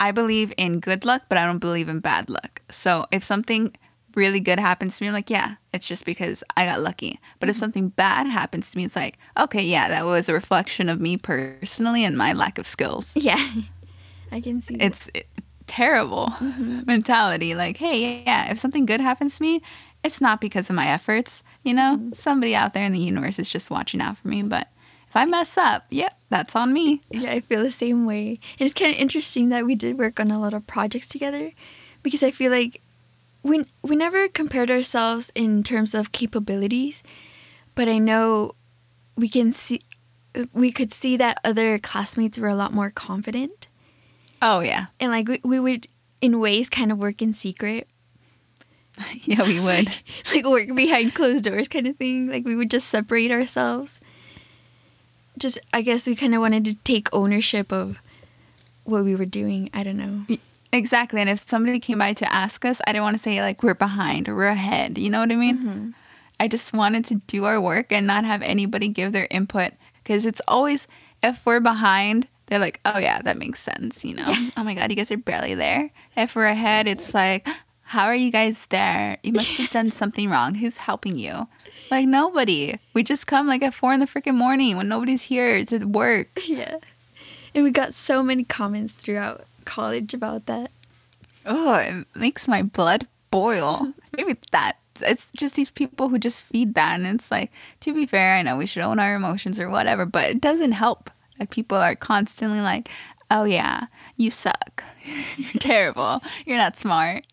I 0.00 0.10
believe 0.12 0.52
in 0.56 0.80
good 0.80 1.04
luck, 1.04 1.22
but 1.28 1.38
I 1.38 1.44
don't 1.44 1.58
believe 1.58 1.88
in 1.88 2.00
bad 2.00 2.30
luck. 2.30 2.62
So 2.70 3.06
if 3.12 3.22
something 3.22 3.76
really 4.14 4.40
good 4.40 4.58
happens 4.58 4.96
to 4.96 5.04
me, 5.04 5.08
I'm 5.08 5.14
like, 5.14 5.30
yeah, 5.30 5.56
it's 5.72 5.86
just 5.86 6.04
because 6.04 6.42
I 6.56 6.64
got 6.64 6.80
lucky. 6.80 7.20
But 7.38 7.48
if 7.48 7.54
mm-hmm. 7.54 7.60
something 7.60 7.88
bad 7.90 8.26
happens 8.26 8.70
to 8.70 8.78
me, 8.78 8.84
it's 8.84 8.96
like, 8.96 9.18
okay, 9.38 9.62
yeah, 9.62 9.88
that 9.88 10.06
was 10.06 10.28
a 10.28 10.32
reflection 10.32 10.88
of 10.88 11.00
me 11.00 11.16
personally 11.16 12.02
and 12.02 12.16
my 12.16 12.32
lack 12.32 12.58
of 12.58 12.66
skills. 12.66 13.16
Yeah. 13.20 13.44
I 14.32 14.40
can 14.40 14.62
see. 14.62 14.76
It's 14.76 15.10
it, 15.12 15.26
terrible 15.66 16.26
mm-hmm. 16.26 16.82
mentality. 16.86 17.54
Like, 17.54 17.76
hey, 17.76 18.22
yeah, 18.24 18.50
if 18.50 18.58
something 18.58 18.86
good 18.86 19.00
happens 19.00 19.36
to 19.36 19.42
me, 19.42 19.60
it's 20.02 20.20
not 20.20 20.40
because 20.40 20.70
of 20.70 20.76
my 20.76 20.86
efforts. 20.86 21.42
You 21.62 21.74
know, 21.74 21.96
mm-hmm. 21.96 22.12
somebody 22.14 22.54
out 22.54 22.72
there 22.72 22.84
in 22.84 22.92
the 22.92 23.00
universe 23.00 23.38
is 23.38 23.50
just 23.50 23.70
watching 23.70 24.00
out 24.00 24.16
for 24.18 24.28
me. 24.28 24.42
But 24.42 24.68
if 25.10 25.16
I 25.16 25.24
mess 25.26 25.58
up, 25.58 25.86
yep, 25.90 26.16
that's 26.28 26.54
on 26.56 26.72
me. 26.72 27.02
Yeah, 27.10 27.32
I 27.32 27.40
feel 27.40 27.62
the 27.62 27.72
same 27.72 28.06
way. 28.06 28.38
And 28.58 28.66
it's 28.66 28.74
kind 28.74 28.94
of 28.94 29.00
interesting 29.00 29.48
that 29.48 29.66
we 29.66 29.74
did 29.74 29.98
work 29.98 30.20
on 30.20 30.30
a 30.30 30.38
lot 30.38 30.54
of 30.54 30.66
projects 30.66 31.08
together 31.08 31.50
because 32.02 32.22
I 32.22 32.30
feel 32.30 32.52
like 32.52 32.80
we 33.42 33.66
we 33.82 33.96
never 33.96 34.28
compared 34.28 34.70
ourselves 34.70 35.32
in 35.34 35.62
terms 35.64 35.94
of 35.94 36.12
capabilities, 36.12 37.02
but 37.74 37.88
I 37.88 37.98
know 37.98 38.54
we 39.16 39.28
can 39.28 39.50
see 39.52 39.82
we 40.52 40.70
could 40.70 40.94
see 40.94 41.16
that 41.16 41.40
other 41.44 41.78
classmates 41.78 42.38
were 42.38 42.48
a 42.48 42.54
lot 42.54 42.72
more 42.72 42.90
confident 42.90 43.66
Oh 44.42 44.60
yeah, 44.60 44.86
and 44.98 45.10
like 45.10 45.28
we, 45.28 45.40
we 45.44 45.60
would 45.60 45.86
in 46.20 46.38
ways 46.38 46.68
kind 46.68 46.92
of 46.92 46.98
work 46.98 47.20
in 47.20 47.32
secret 47.32 47.88
yeah, 49.22 49.42
we 49.42 49.60
would. 49.60 49.88
like 50.34 50.46
work 50.46 50.74
behind 50.74 51.14
closed 51.14 51.44
doors 51.44 51.68
kind 51.68 51.86
of 51.86 51.96
thing 51.96 52.28
like 52.28 52.44
we 52.44 52.56
would 52.56 52.70
just 52.70 52.88
separate 52.88 53.30
ourselves 53.30 54.00
just 55.40 55.58
i 55.74 55.82
guess 55.82 56.06
we 56.06 56.14
kind 56.14 56.34
of 56.34 56.40
wanted 56.40 56.64
to 56.64 56.74
take 56.84 57.08
ownership 57.12 57.72
of 57.72 57.98
what 58.84 59.04
we 59.04 59.14
were 59.16 59.26
doing 59.26 59.68
i 59.74 59.82
don't 59.82 59.96
know 59.96 60.24
Exactly. 60.72 61.20
And 61.20 61.28
if 61.28 61.40
somebody 61.40 61.80
came 61.80 61.98
by 61.98 62.12
to 62.14 62.32
ask 62.32 62.64
us, 62.64 62.80
I 62.86 62.92
didn't 62.92 63.04
want 63.04 63.16
to 63.16 63.22
say 63.22 63.40
like 63.42 63.62
we're 63.62 63.74
behind 63.74 64.28
or 64.28 64.36
we're 64.36 64.46
ahead. 64.48 64.98
You 64.98 65.10
know 65.10 65.20
what 65.20 65.32
I 65.32 65.36
mean? 65.36 65.58
Mm-hmm. 65.58 65.90
I 66.38 66.48
just 66.48 66.72
wanted 66.72 67.04
to 67.06 67.16
do 67.26 67.44
our 67.44 67.60
work 67.60 67.92
and 67.92 68.06
not 68.06 68.24
have 68.24 68.42
anybody 68.42 68.88
give 68.88 69.12
their 69.12 69.28
input 69.30 69.72
because 70.02 70.26
it's 70.26 70.40
always 70.48 70.86
if 71.22 71.44
we're 71.44 71.60
behind, 71.60 72.28
they're 72.46 72.58
like, 72.58 72.80
"Oh 72.84 72.98
yeah, 72.98 73.20
that 73.22 73.36
makes 73.36 73.60
sense." 73.60 74.04
You 74.04 74.14
know? 74.14 74.34
Oh 74.56 74.64
my 74.64 74.74
god, 74.74 74.90
you 74.90 74.96
guys 74.96 75.10
are 75.10 75.18
barely 75.18 75.54
there. 75.54 75.90
If 76.16 76.34
we're 76.34 76.46
ahead, 76.46 76.88
it's 76.88 77.12
like, 77.12 77.46
"How 77.90 78.06
are 78.06 78.14
you 78.14 78.30
guys 78.30 78.66
there? 78.66 79.18
You 79.22 79.32
must 79.32 79.56
have 79.58 79.70
done 79.70 79.90
something 79.90 80.30
wrong. 80.30 80.54
Who's 80.54 80.78
helping 80.78 81.18
you?" 81.18 81.48
Like 81.90 82.06
nobody. 82.06 82.78
We 82.94 83.02
just 83.02 83.26
come 83.26 83.48
like 83.48 83.62
at 83.62 83.74
four 83.74 83.92
in 83.92 84.00
the 84.00 84.06
freaking 84.06 84.36
morning 84.36 84.76
when 84.76 84.88
nobody's 84.88 85.22
here 85.22 85.64
to 85.66 85.84
work. 85.84 86.28
Yeah. 86.46 86.76
And 87.52 87.64
we 87.64 87.70
got 87.72 87.94
so 87.94 88.22
many 88.22 88.44
comments 88.44 88.94
throughout 88.94 89.44
college 89.64 90.14
about 90.14 90.46
that. 90.46 90.70
Oh, 91.44 91.74
it 91.74 92.06
makes 92.14 92.46
my 92.46 92.62
blood 92.62 93.08
boil. 93.30 93.92
Maybe 94.16 94.36
that. 94.52 94.76
It's 95.00 95.30
just 95.36 95.56
these 95.56 95.70
people 95.70 96.10
who 96.10 96.18
just 96.18 96.44
feed 96.44 96.74
that. 96.74 97.00
And 97.00 97.06
it's 97.08 97.30
like, 97.30 97.50
to 97.80 97.92
be 97.92 98.06
fair, 98.06 98.36
I 98.36 98.42
know 98.42 98.56
we 98.56 98.66
should 98.66 98.82
own 98.82 99.00
our 99.00 99.16
emotions 99.16 99.58
or 99.58 99.68
whatever, 99.68 100.06
but 100.06 100.30
it 100.30 100.40
doesn't 100.40 100.72
help 100.72 101.10
that 101.38 101.50
people 101.50 101.78
are 101.78 101.96
constantly 101.96 102.60
like, 102.60 102.88
oh, 103.30 103.44
yeah, 103.44 103.86
you 104.16 104.30
suck. 104.30 104.84
You're 105.36 105.60
terrible. 105.60 106.22
You're 106.44 106.58
not 106.58 106.76
smart. 106.76 107.24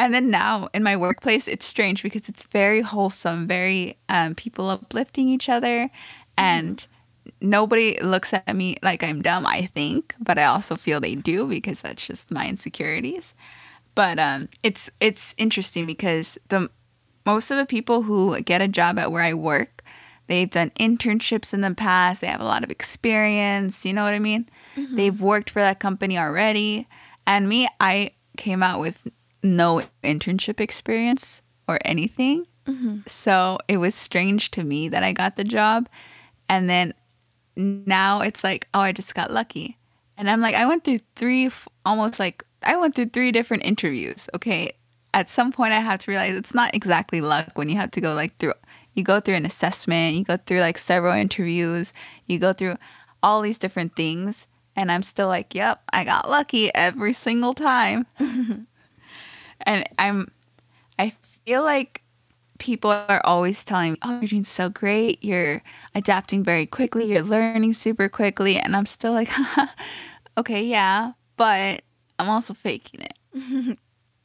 And 0.00 0.14
then 0.14 0.30
now 0.30 0.70
in 0.72 0.82
my 0.82 0.96
workplace, 0.96 1.46
it's 1.46 1.66
strange 1.66 2.02
because 2.02 2.26
it's 2.30 2.42
very 2.44 2.80
wholesome, 2.80 3.46
very 3.46 3.98
um, 4.08 4.34
people 4.34 4.70
uplifting 4.70 5.28
each 5.28 5.50
other 5.50 5.90
and 6.38 6.86
nobody 7.42 8.00
looks 8.00 8.32
at 8.32 8.56
me 8.56 8.78
like 8.82 9.02
I'm 9.02 9.20
dumb, 9.20 9.44
I 9.46 9.66
think, 9.66 10.14
but 10.18 10.38
I 10.38 10.44
also 10.44 10.74
feel 10.74 11.00
they 11.00 11.16
do 11.16 11.46
because 11.46 11.82
that's 11.82 12.06
just 12.06 12.30
my 12.30 12.48
insecurities. 12.48 13.34
But 13.94 14.18
um, 14.18 14.48
it's 14.62 14.90
it's 15.00 15.34
interesting 15.36 15.84
because 15.84 16.38
the 16.48 16.70
most 17.26 17.50
of 17.50 17.58
the 17.58 17.66
people 17.66 18.00
who 18.00 18.40
get 18.40 18.62
a 18.62 18.68
job 18.68 18.98
at 18.98 19.12
where 19.12 19.22
I 19.22 19.34
work, 19.34 19.82
they've 20.28 20.50
done 20.50 20.70
internships 20.80 21.52
in 21.52 21.60
the 21.60 21.74
past. 21.74 22.22
They 22.22 22.28
have 22.28 22.40
a 22.40 22.44
lot 22.44 22.64
of 22.64 22.70
experience. 22.70 23.84
You 23.84 23.92
know 23.92 24.04
what 24.04 24.14
I 24.14 24.18
mean? 24.18 24.48
Mm-hmm. 24.76 24.96
They've 24.96 25.20
worked 25.20 25.50
for 25.50 25.60
that 25.60 25.78
company 25.78 26.16
already. 26.16 26.88
And 27.26 27.50
me, 27.50 27.68
I 27.78 28.12
came 28.38 28.62
out 28.62 28.80
with 28.80 29.06
no 29.42 29.82
internship 30.02 30.60
experience 30.60 31.42
or 31.66 31.78
anything. 31.84 32.46
Mm-hmm. 32.66 32.98
So 33.06 33.58
it 33.68 33.78
was 33.78 33.94
strange 33.94 34.50
to 34.52 34.64
me 34.64 34.88
that 34.88 35.02
I 35.02 35.12
got 35.12 35.36
the 35.36 35.44
job. 35.44 35.88
And 36.48 36.68
then 36.68 36.94
now 37.56 38.20
it's 38.20 38.44
like, 38.44 38.66
oh, 38.74 38.80
I 38.80 38.92
just 38.92 39.14
got 39.14 39.30
lucky. 39.30 39.78
And 40.16 40.30
I'm 40.30 40.40
like, 40.40 40.54
I 40.54 40.66
went 40.66 40.84
through 40.84 41.00
three, 41.16 41.50
almost 41.84 42.18
like, 42.18 42.44
I 42.62 42.76
went 42.76 42.94
through 42.94 43.06
three 43.06 43.32
different 43.32 43.64
interviews. 43.64 44.28
Okay. 44.34 44.72
At 45.12 45.28
some 45.28 45.50
point, 45.50 45.72
I 45.72 45.80
had 45.80 46.00
to 46.00 46.10
realize 46.10 46.34
it's 46.34 46.54
not 46.54 46.74
exactly 46.74 47.20
luck 47.20 47.52
when 47.54 47.68
you 47.68 47.76
have 47.76 47.90
to 47.92 48.00
go 48.00 48.14
like 48.14 48.36
through, 48.38 48.52
you 48.94 49.02
go 49.02 49.18
through 49.18 49.34
an 49.34 49.46
assessment, 49.46 50.16
you 50.16 50.24
go 50.24 50.36
through 50.36 50.60
like 50.60 50.78
several 50.78 51.14
interviews, 51.14 51.92
you 52.26 52.38
go 52.38 52.52
through 52.52 52.76
all 53.22 53.40
these 53.40 53.58
different 53.58 53.96
things. 53.96 54.46
And 54.76 54.92
I'm 54.92 55.02
still 55.02 55.26
like, 55.26 55.54
yep, 55.54 55.82
I 55.92 56.04
got 56.04 56.30
lucky 56.30 56.72
every 56.74 57.12
single 57.12 57.54
time. 57.54 58.06
and 59.66 59.88
I'm, 59.98 60.30
I 60.98 61.12
feel 61.44 61.62
like 61.62 62.02
people 62.58 62.90
are 62.90 63.20
always 63.24 63.64
telling 63.64 63.92
me, 63.92 63.98
oh, 64.02 64.20
you're 64.20 64.28
doing 64.28 64.44
so 64.44 64.68
great. 64.68 65.22
You're 65.24 65.62
adapting 65.94 66.44
very 66.44 66.66
quickly. 66.66 67.06
You're 67.12 67.22
learning 67.22 67.72
super 67.72 68.08
quickly. 68.08 68.56
And 68.56 68.76
I'm 68.76 68.86
still 68.86 69.12
like, 69.12 69.30
okay, 70.38 70.62
yeah, 70.62 71.12
but 71.36 71.82
I'm 72.18 72.28
also 72.28 72.54
faking 72.54 73.00
it. 73.00 73.14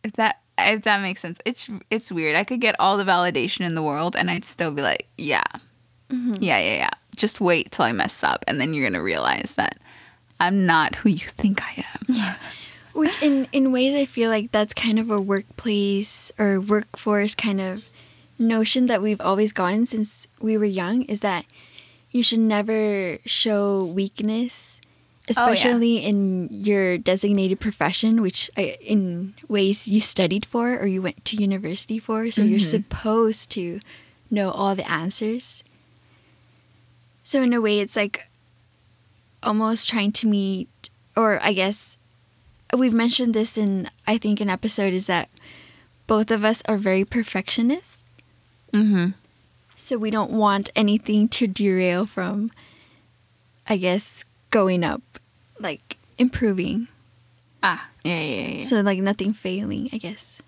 if 0.04 0.14
that 0.14 0.42
if 0.58 0.84
that 0.84 1.02
makes 1.02 1.22
sense. 1.22 1.40
It's 1.46 1.70
it's 1.90 2.12
weird. 2.12 2.36
I 2.36 2.44
could 2.44 2.62
get 2.62 2.76
all 2.80 2.98
the 2.98 3.04
validation 3.04 3.66
in 3.66 3.76
the 3.76 3.84
world 3.84 4.16
and 4.16 4.30
I'd 4.30 4.46
still 4.46 4.72
be 4.72 4.82
like, 4.82 5.08
yeah. 5.18 5.44
Mm-hmm. 6.10 6.36
Yeah, 6.40 6.60
yeah, 6.60 6.76
yeah. 6.76 6.90
Just 7.16 7.42
wait 7.42 7.72
till 7.72 7.86
I 7.86 7.92
mess 7.92 8.24
up 8.24 8.46
and 8.48 8.62
then 8.62 8.74
you're 8.74 8.84
going 8.84 8.94
to 8.94 9.02
realize 9.02 9.56
that 9.56 9.80
I'm 10.40 10.66
not 10.66 10.96
who 10.96 11.10
you 11.10 11.28
think 11.28 11.64
I 11.64 11.84
am. 11.96 12.16
Yeah. 12.16 12.36
Which 12.96 13.22
in 13.22 13.48
in 13.52 13.72
ways 13.72 13.94
I 13.94 14.06
feel 14.06 14.30
like 14.30 14.52
that's 14.52 14.74
kind 14.74 14.98
of 14.98 15.12
a 15.12 15.20
workplace 15.20 16.32
or 16.40 16.62
workforce 16.62 17.36
kind 17.36 17.60
of 17.60 17.90
notion 18.40 18.88
that 18.88 19.02
we've 19.02 19.22
always 19.22 19.52
gotten 19.52 19.86
since 19.86 20.28
we 20.40 20.58
were 20.58 20.66
young 20.66 21.04
is 21.04 21.20
that 21.20 21.46
you 22.12 22.24
should 22.24 22.40
never 22.40 23.18
show 23.26 23.84
weakness, 23.84 24.80
especially 25.28 25.98
oh, 25.98 26.02
yeah. 26.02 26.08
in 26.08 26.48
your 26.50 26.98
designated 26.98 27.60
profession, 27.60 28.22
which 28.22 28.50
in 28.56 29.34
ways 29.50 29.88
you 29.88 30.00
studied 30.00 30.46
for 30.46 30.78
or 30.78 30.88
you 30.88 31.02
went 31.02 31.26
to 31.26 31.36
university 31.36 32.00
for. 32.00 32.32
So 32.32 32.42
mm-hmm. 32.42 32.52
you're 32.52 32.60
supposed 32.62 33.50
to 33.52 33.82
know 34.32 34.52
all 34.52 34.76
the 34.76 34.90
answers. 34.90 35.64
So, 37.24 37.42
in 37.42 37.54
a 37.54 37.60
way, 37.60 37.80
it's 37.80 37.96
like 37.96 38.30
almost 39.42 39.90
trying 39.90 40.12
to 40.14 40.28
meet, 40.28 40.70
or 41.18 41.42
I 41.42 41.54
guess 41.54 41.98
we've 42.78 42.94
mentioned 42.94 43.34
this 43.34 43.58
in, 43.58 43.90
I 44.08 44.18
think, 44.18 44.42
an 44.42 44.50
episode 44.50 44.94
is 44.94 45.08
that 45.08 45.30
both 46.08 46.32
of 46.32 46.44
us 46.46 46.62
are 46.68 46.78
very 46.78 47.06
perfectionists. 47.06 48.04
Mm-hmm. 48.74 49.12
So 49.76 49.98
we 49.98 50.10
don't 50.10 50.32
want 50.32 50.70
anything 50.76 51.28
to 51.30 51.48
derail 51.48 52.06
from, 52.06 52.52
I 53.68 53.78
guess, 53.78 54.24
going 54.50 54.84
up, 54.84 55.02
like 55.60 55.98
improving. 56.18 56.88
Ah, 57.62 57.90
yeah, 58.04 58.20
yeah, 58.22 58.48
yeah. 58.48 58.64
So 58.64 58.82
like 58.82 59.00
nothing 59.00 59.34
failing, 59.34 59.90
I 59.92 59.98
guess. 59.98 60.40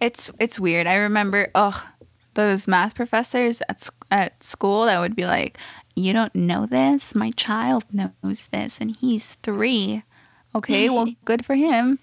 It's 0.00 0.30
it's 0.38 0.58
weird. 0.58 0.86
I 0.86 0.94
remember, 0.94 1.50
oh, 1.54 1.90
those 2.34 2.66
math 2.66 2.94
professors 2.94 3.62
at 3.68 3.88
at 4.10 4.42
school 4.42 4.86
that 4.86 5.00
would 5.00 5.14
be 5.14 5.26
like, 5.26 5.58
"You 5.94 6.12
don't 6.12 6.34
know 6.34 6.66
this. 6.66 7.14
My 7.14 7.30
child 7.32 7.84
knows 7.92 8.48
this, 8.50 8.80
and 8.80 8.96
he's 8.96 9.34
three. 9.42 10.02
Okay, 10.54 10.88
well, 10.88 11.12
good 11.24 11.44
for 11.44 11.54
him. 11.54 11.98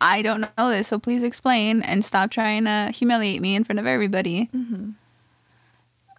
I 0.00 0.22
don't 0.22 0.46
know 0.58 0.70
this, 0.70 0.88
so 0.88 0.98
please 0.98 1.22
explain 1.22 1.82
and 1.82 2.04
stop 2.04 2.30
trying 2.30 2.64
to 2.64 2.92
humiliate 2.94 3.40
me 3.40 3.54
in 3.54 3.64
front 3.64 3.78
of 3.78 3.86
everybody. 3.86 4.50
Mm-hmm. 4.54 4.90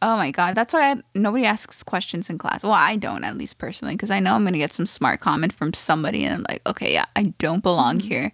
Oh 0.02 0.16
my 0.16 0.32
god, 0.32 0.56
that's 0.56 0.74
why 0.74 0.92
I, 0.92 0.96
nobody 1.16 1.46
asks 1.46 1.82
questions 1.84 2.30
in 2.30 2.38
class. 2.38 2.64
Well, 2.64 2.74
I 2.74 2.96
don't, 2.96 3.24
at 3.24 3.38
least 3.38 3.58
personally, 3.58 3.96
because 3.96 4.12
I 4.12 4.20
know 4.20 4.36
I'm 4.36 4.44
gonna 4.44 4.58
get 4.58 4.74
some 4.74 4.86
smart 4.86 5.22
comment 5.22 5.54
from 5.54 5.74
somebody, 5.74 6.24
and 6.24 6.36
I'm 6.36 6.46
like, 6.48 6.62
okay, 6.68 6.94
yeah, 6.94 7.06
I 7.16 7.34
don't 7.40 7.64
belong 7.64 7.98
mm-hmm. 7.98 8.08
here. 8.08 8.32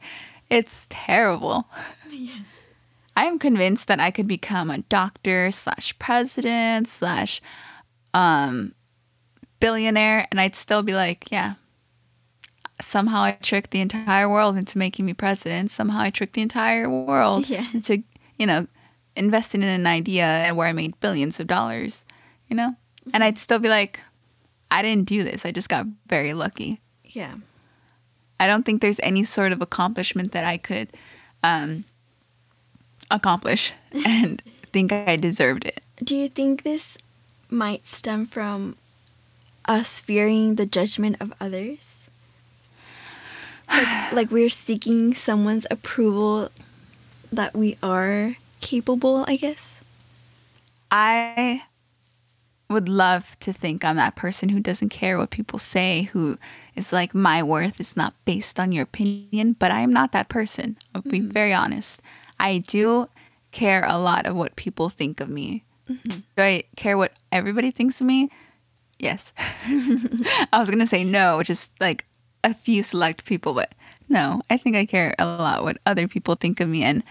It's 0.50 0.88
terrible. 0.90 1.68
Yeah. 2.10 2.34
I 3.16 3.26
am 3.26 3.38
convinced 3.38 3.88
that 3.88 4.00
I 4.00 4.10
could 4.10 4.28
become 4.28 4.72
a 4.72 4.80
doctor 4.80 5.52
slash 5.52 5.98
president 6.00 6.88
slash 6.88 7.42
um 8.14 8.74
billionaire, 9.60 10.28
and 10.32 10.42
I'd 10.42 10.56
still 10.56 10.84
be 10.84 10.94
like, 10.94 11.32
yeah, 11.32 11.54
somehow 12.82 13.24
I 13.24 13.38
tricked 13.42 13.72
the 13.72 13.82
entire 13.82 14.30
world 14.30 14.58
into 14.58 14.78
making 14.78 15.06
me 15.06 15.14
president. 15.14 15.72
Somehow 15.72 16.02
I 16.02 16.10
tricked 16.10 16.34
the 16.34 16.42
entire 16.42 16.90
world 16.90 17.50
yeah. 17.50 17.66
into, 17.74 18.04
you 18.38 18.48
know, 18.48 18.68
investing 19.16 19.62
in 19.62 19.70
an 19.70 19.88
idea 19.88 20.26
and 20.26 20.58
where 20.58 20.68
I 20.68 20.74
made 20.74 21.00
billions 21.00 21.40
of 21.40 21.48
dollars, 21.48 22.06
you 22.48 22.56
know? 22.56 22.76
And 23.14 23.24
I'd 23.24 23.38
still 23.38 23.60
be 23.60 23.70
like, 23.70 24.00
I 24.72 24.82
didn't 24.82 25.08
do 25.08 25.24
this. 25.24 25.46
I 25.46 25.52
just 25.52 25.70
got 25.70 25.86
very 26.08 26.34
lucky. 26.34 26.82
Yeah. 27.04 27.36
I 28.40 28.48
don't 28.48 28.64
think 28.64 28.82
there's 28.82 29.00
any 29.02 29.24
sort 29.24 29.52
of 29.52 29.62
accomplishment 29.62 30.32
that 30.32 30.44
I 30.44 30.58
could 30.58 30.90
um, 31.44 31.86
accomplish 33.12 33.74
and 34.06 34.42
think 34.72 34.92
I 34.92 35.16
deserved 35.16 35.66
it. 35.66 35.82
Do 36.04 36.16
you 36.16 36.28
think 36.28 36.64
this 36.64 36.98
might 37.50 37.86
stem 37.86 38.26
from 38.26 38.76
us 39.66 40.00
fearing 40.00 40.56
the 40.56 40.66
judgment 40.66 41.18
of 41.22 41.34
others? 41.40 42.03
Like, 43.74 44.12
like 44.14 44.32
we're 44.32 44.50
seeking 44.50 45.14
someone's 45.14 45.66
approval 45.70 46.50
that 47.32 47.56
we 47.56 47.78
are 47.82 48.36
capable, 48.62 49.26
I 49.28 49.36
guess. 49.36 49.82
I 50.92 51.64
would 52.70 52.90
love 52.90 53.38
to 53.40 53.54
think 53.54 53.84
I'm 53.84 53.96
that 53.96 54.16
person 54.16 54.50
who 54.50 54.60
doesn't 54.60 54.90
care 54.90 55.18
what 55.18 55.30
people 55.30 55.60
say, 55.60 56.04
who 56.14 56.38
is 56.76 56.94
like, 56.94 57.14
my 57.14 57.42
worth 57.44 57.80
is 57.80 57.98
not 57.98 58.14
based 58.26 58.60
on 58.60 58.72
your 58.72 58.84
opinion, 58.84 59.54
but 59.54 59.72
I 59.72 59.82
am 59.82 59.94
not 59.94 60.12
that 60.12 60.30
person. 60.30 60.78
I'll 60.94 61.02
be 61.02 61.20
mm-hmm. 61.20 61.30
very 61.30 61.54
honest. 61.54 62.02
I 62.40 62.60
do 62.60 63.10
care 63.52 63.86
a 63.86 63.98
lot 63.98 64.26
of 64.26 64.36
what 64.36 64.56
people 64.56 64.90
think 64.90 65.20
of 65.20 65.30
me. 65.30 65.64
Mm-hmm. 65.90 66.20
Do 66.36 66.44
I 66.44 66.64
care 66.76 66.98
what 66.98 67.14
everybody 67.32 67.72
thinks 67.72 68.02
of 68.02 68.08
me? 68.08 68.30
Yes. 69.00 69.34
I 69.66 70.48
was 70.60 70.70
going 70.70 70.80
to 70.80 70.88
say 70.88 71.04
no, 71.04 71.38
which 71.38 71.50
is 71.50 71.70
like 71.80 72.06
a 72.44 72.54
few 72.54 72.84
select 72.84 73.26
people, 73.26 73.54
but 73.54 73.74
no, 74.10 74.42
I 74.50 74.58
think 74.58 74.76
I 74.76 74.86
care 74.86 75.16
a 75.18 75.26
lot 75.26 75.64
what 75.64 75.78
other 75.86 76.08
people 76.08 76.36
think 76.36 76.60
of 76.60 76.70
me 76.70 76.84
and 76.84 77.04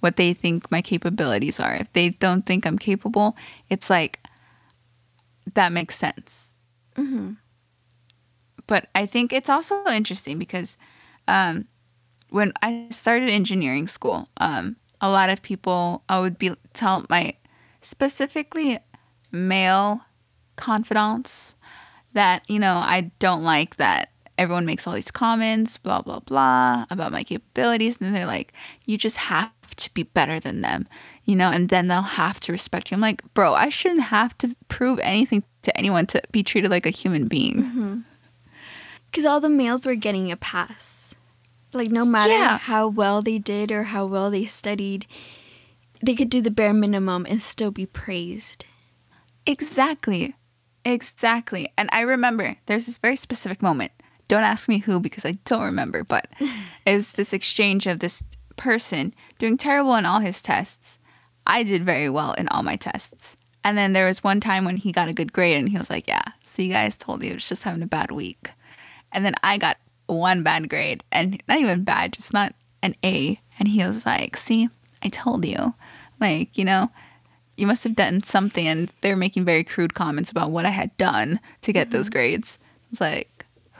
what 0.00 0.16
they 0.16 0.32
think 0.32 0.70
my 0.70 0.82
capabilities 0.82 1.60
are. 1.60 1.74
If 1.74 1.92
they 1.92 2.10
don't 2.10 2.44
think 2.44 2.66
I'm 2.66 2.78
capable, 2.78 3.36
it's 3.68 3.90
like 3.90 4.20
that 5.54 5.72
makes 5.72 5.96
sense. 5.96 6.54
Mm-hmm. 6.96 7.32
But 8.66 8.88
I 8.94 9.06
think 9.06 9.32
it's 9.32 9.48
also 9.48 9.84
interesting 9.86 10.38
because 10.38 10.76
um, 11.28 11.66
when 12.30 12.52
I 12.62 12.88
started 12.90 13.28
engineering 13.28 13.86
school, 13.86 14.28
um, 14.38 14.76
a 15.00 15.10
lot 15.10 15.30
of 15.30 15.42
people 15.42 16.02
I 16.08 16.20
would 16.20 16.38
be 16.38 16.54
tell 16.72 17.04
my 17.08 17.34
specifically 17.80 18.78
male 19.32 20.02
confidants 20.56 21.54
that 22.12 22.48
you 22.48 22.58
know 22.58 22.76
I 22.76 23.12
don't 23.18 23.42
like 23.42 23.76
that 23.76 24.10
everyone 24.40 24.64
makes 24.64 24.86
all 24.86 24.94
these 24.94 25.10
comments, 25.10 25.76
blah, 25.76 26.00
blah, 26.00 26.20
blah, 26.20 26.86
about 26.88 27.12
my 27.12 27.22
capabilities. 27.22 27.98
And 28.00 28.16
they're 28.16 28.26
like, 28.26 28.54
you 28.86 28.96
just 28.96 29.18
have 29.18 29.52
to 29.76 29.92
be 29.92 30.04
better 30.04 30.40
than 30.40 30.62
them, 30.62 30.88
you 31.24 31.36
know, 31.36 31.50
and 31.50 31.68
then 31.68 31.88
they'll 31.88 32.00
have 32.00 32.40
to 32.40 32.52
respect 32.52 32.90
you. 32.90 32.94
I'm 32.94 33.02
like, 33.02 33.22
bro, 33.34 33.52
I 33.52 33.68
shouldn't 33.68 34.04
have 34.04 34.36
to 34.38 34.56
prove 34.68 34.98
anything 35.02 35.44
to 35.62 35.76
anyone 35.76 36.06
to 36.06 36.22
be 36.32 36.42
treated 36.42 36.70
like 36.70 36.86
a 36.86 36.90
human 36.90 37.28
being. 37.28 38.02
Because 39.10 39.24
mm-hmm. 39.24 39.26
all 39.26 39.40
the 39.40 39.50
males 39.50 39.84
were 39.84 39.94
getting 39.94 40.32
a 40.32 40.38
pass. 40.38 41.14
Like, 41.74 41.90
no 41.90 42.06
matter 42.06 42.32
yeah. 42.32 42.58
how 42.58 42.88
well 42.88 43.20
they 43.20 43.38
did 43.38 43.70
or 43.70 43.84
how 43.84 44.06
well 44.06 44.30
they 44.30 44.46
studied, 44.46 45.06
they 46.02 46.14
could 46.14 46.30
do 46.30 46.40
the 46.40 46.50
bare 46.50 46.72
minimum 46.72 47.26
and 47.28 47.42
still 47.42 47.70
be 47.70 47.84
praised. 47.84 48.64
Exactly. 49.44 50.34
Exactly. 50.82 51.70
And 51.76 51.90
I 51.92 52.00
remember 52.00 52.56
there's 52.64 52.86
this 52.86 52.96
very 52.96 53.16
specific 53.16 53.60
moment 53.60 53.92
don't 54.30 54.44
ask 54.44 54.68
me 54.68 54.78
who 54.78 55.00
because 55.00 55.24
I 55.24 55.32
don't 55.44 55.64
remember, 55.64 56.04
but 56.04 56.28
it 56.86 56.94
was 56.94 57.12
this 57.12 57.32
exchange 57.32 57.88
of 57.88 57.98
this 57.98 58.22
person 58.56 59.12
doing 59.38 59.58
terrible 59.58 59.96
in 59.96 60.06
all 60.06 60.20
his 60.20 60.40
tests. 60.40 61.00
I 61.46 61.64
did 61.64 61.84
very 61.84 62.08
well 62.08 62.34
in 62.34 62.46
all 62.48 62.62
my 62.62 62.76
tests. 62.76 63.36
And 63.64 63.76
then 63.76 63.92
there 63.92 64.06
was 64.06 64.22
one 64.22 64.40
time 64.40 64.64
when 64.64 64.76
he 64.76 64.92
got 64.92 65.08
a 65.08 65.12
good 65.12 65.32
grade 65.32 65.56
and 65.56 65.68
he 65.68 65.76
was 65.76 65.90
like, 65.90 66.06
Yeah, 66.06 66.22
so 66.44 66.62
you 66.62 66.72
guys 66.72 66.96
told 66.96 67.24
you 67.24 67.32
it 67.32 67.34
was 67.34 67.48
just 67.48 67.64
having 67.64 67.82
a 67.82 67.88
bad 67.88 68.12
week. 68.12 68.50
And 69.10 69.24
then 69.24 69.34
I 69.42 69.58
got 69.58 69.78
one 70.06 70.44
bad 70.44 70.70
grade 70.70 71.02
and 71.10 71.42
not 71.48 71.58
even 71.58 71.82
bad, 71.82 72.12
just 72.12 72.32
not 72.32 72.54
an 72.82 72.94
A. 73.04 73.40
And 73.58 73.66
he 73.66 73.84
was 73.84 74.06
like, 74.06 74.36
See, 74.36 74.68
I 75.02 75.08
told 75.08 75.44
you. 75.44 75.74
Like, 76.20 76.56
you 76.56 76.64
know, 76.64 76.92
you 77.56 77.66
must 77.66 77.82
have 77.82 77.96
done 77.96 78.22
something. 78.22 78.68
And 78.68 78.92
they 79.00 79.10
were 79.10 79.16
making 79.16 79.44
very 79.44 79.64
crude 79.64 79.94
comments 79.94 80.30
about 80.30 80.52
what 80.52 80.66
I 80.66 80.70
had 80.70 80.96
done 80.98 81.40
to 81.62 81.72
get 81.72 81.90
those 81.90 82.06
mm-hmm. 82.06 82.12
grades. 82.12 82.58
It's 82.92 83.00
like, 83.00 83.29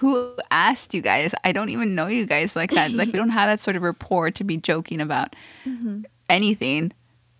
who 0.00 0.33
asked 0.50 0.95
you 0.95 1.02
guys? 1.02 1.35
I 1.45 1.52
don't 1.52 1.69
even 1.69 1.95
know 1.95 2.07
you 2.07 2.25
guys 2.25 2.57
like 2.57 2.71
that. 2.71 2.90
like, 2.92 3.09
we 3.09 3.19
don't 3.19 3.28
have 3.28 3.50
that 3.50 3.61
sort 3.61 3.76
of 3.76 3.83
rapport 3.83 4.30
to 4.30 4.45
be 4.45 4.57
joking 4.57 4.99
about 4.99 5.37
mm-hmm. 5.66 6.04
anything. 6.30 6.92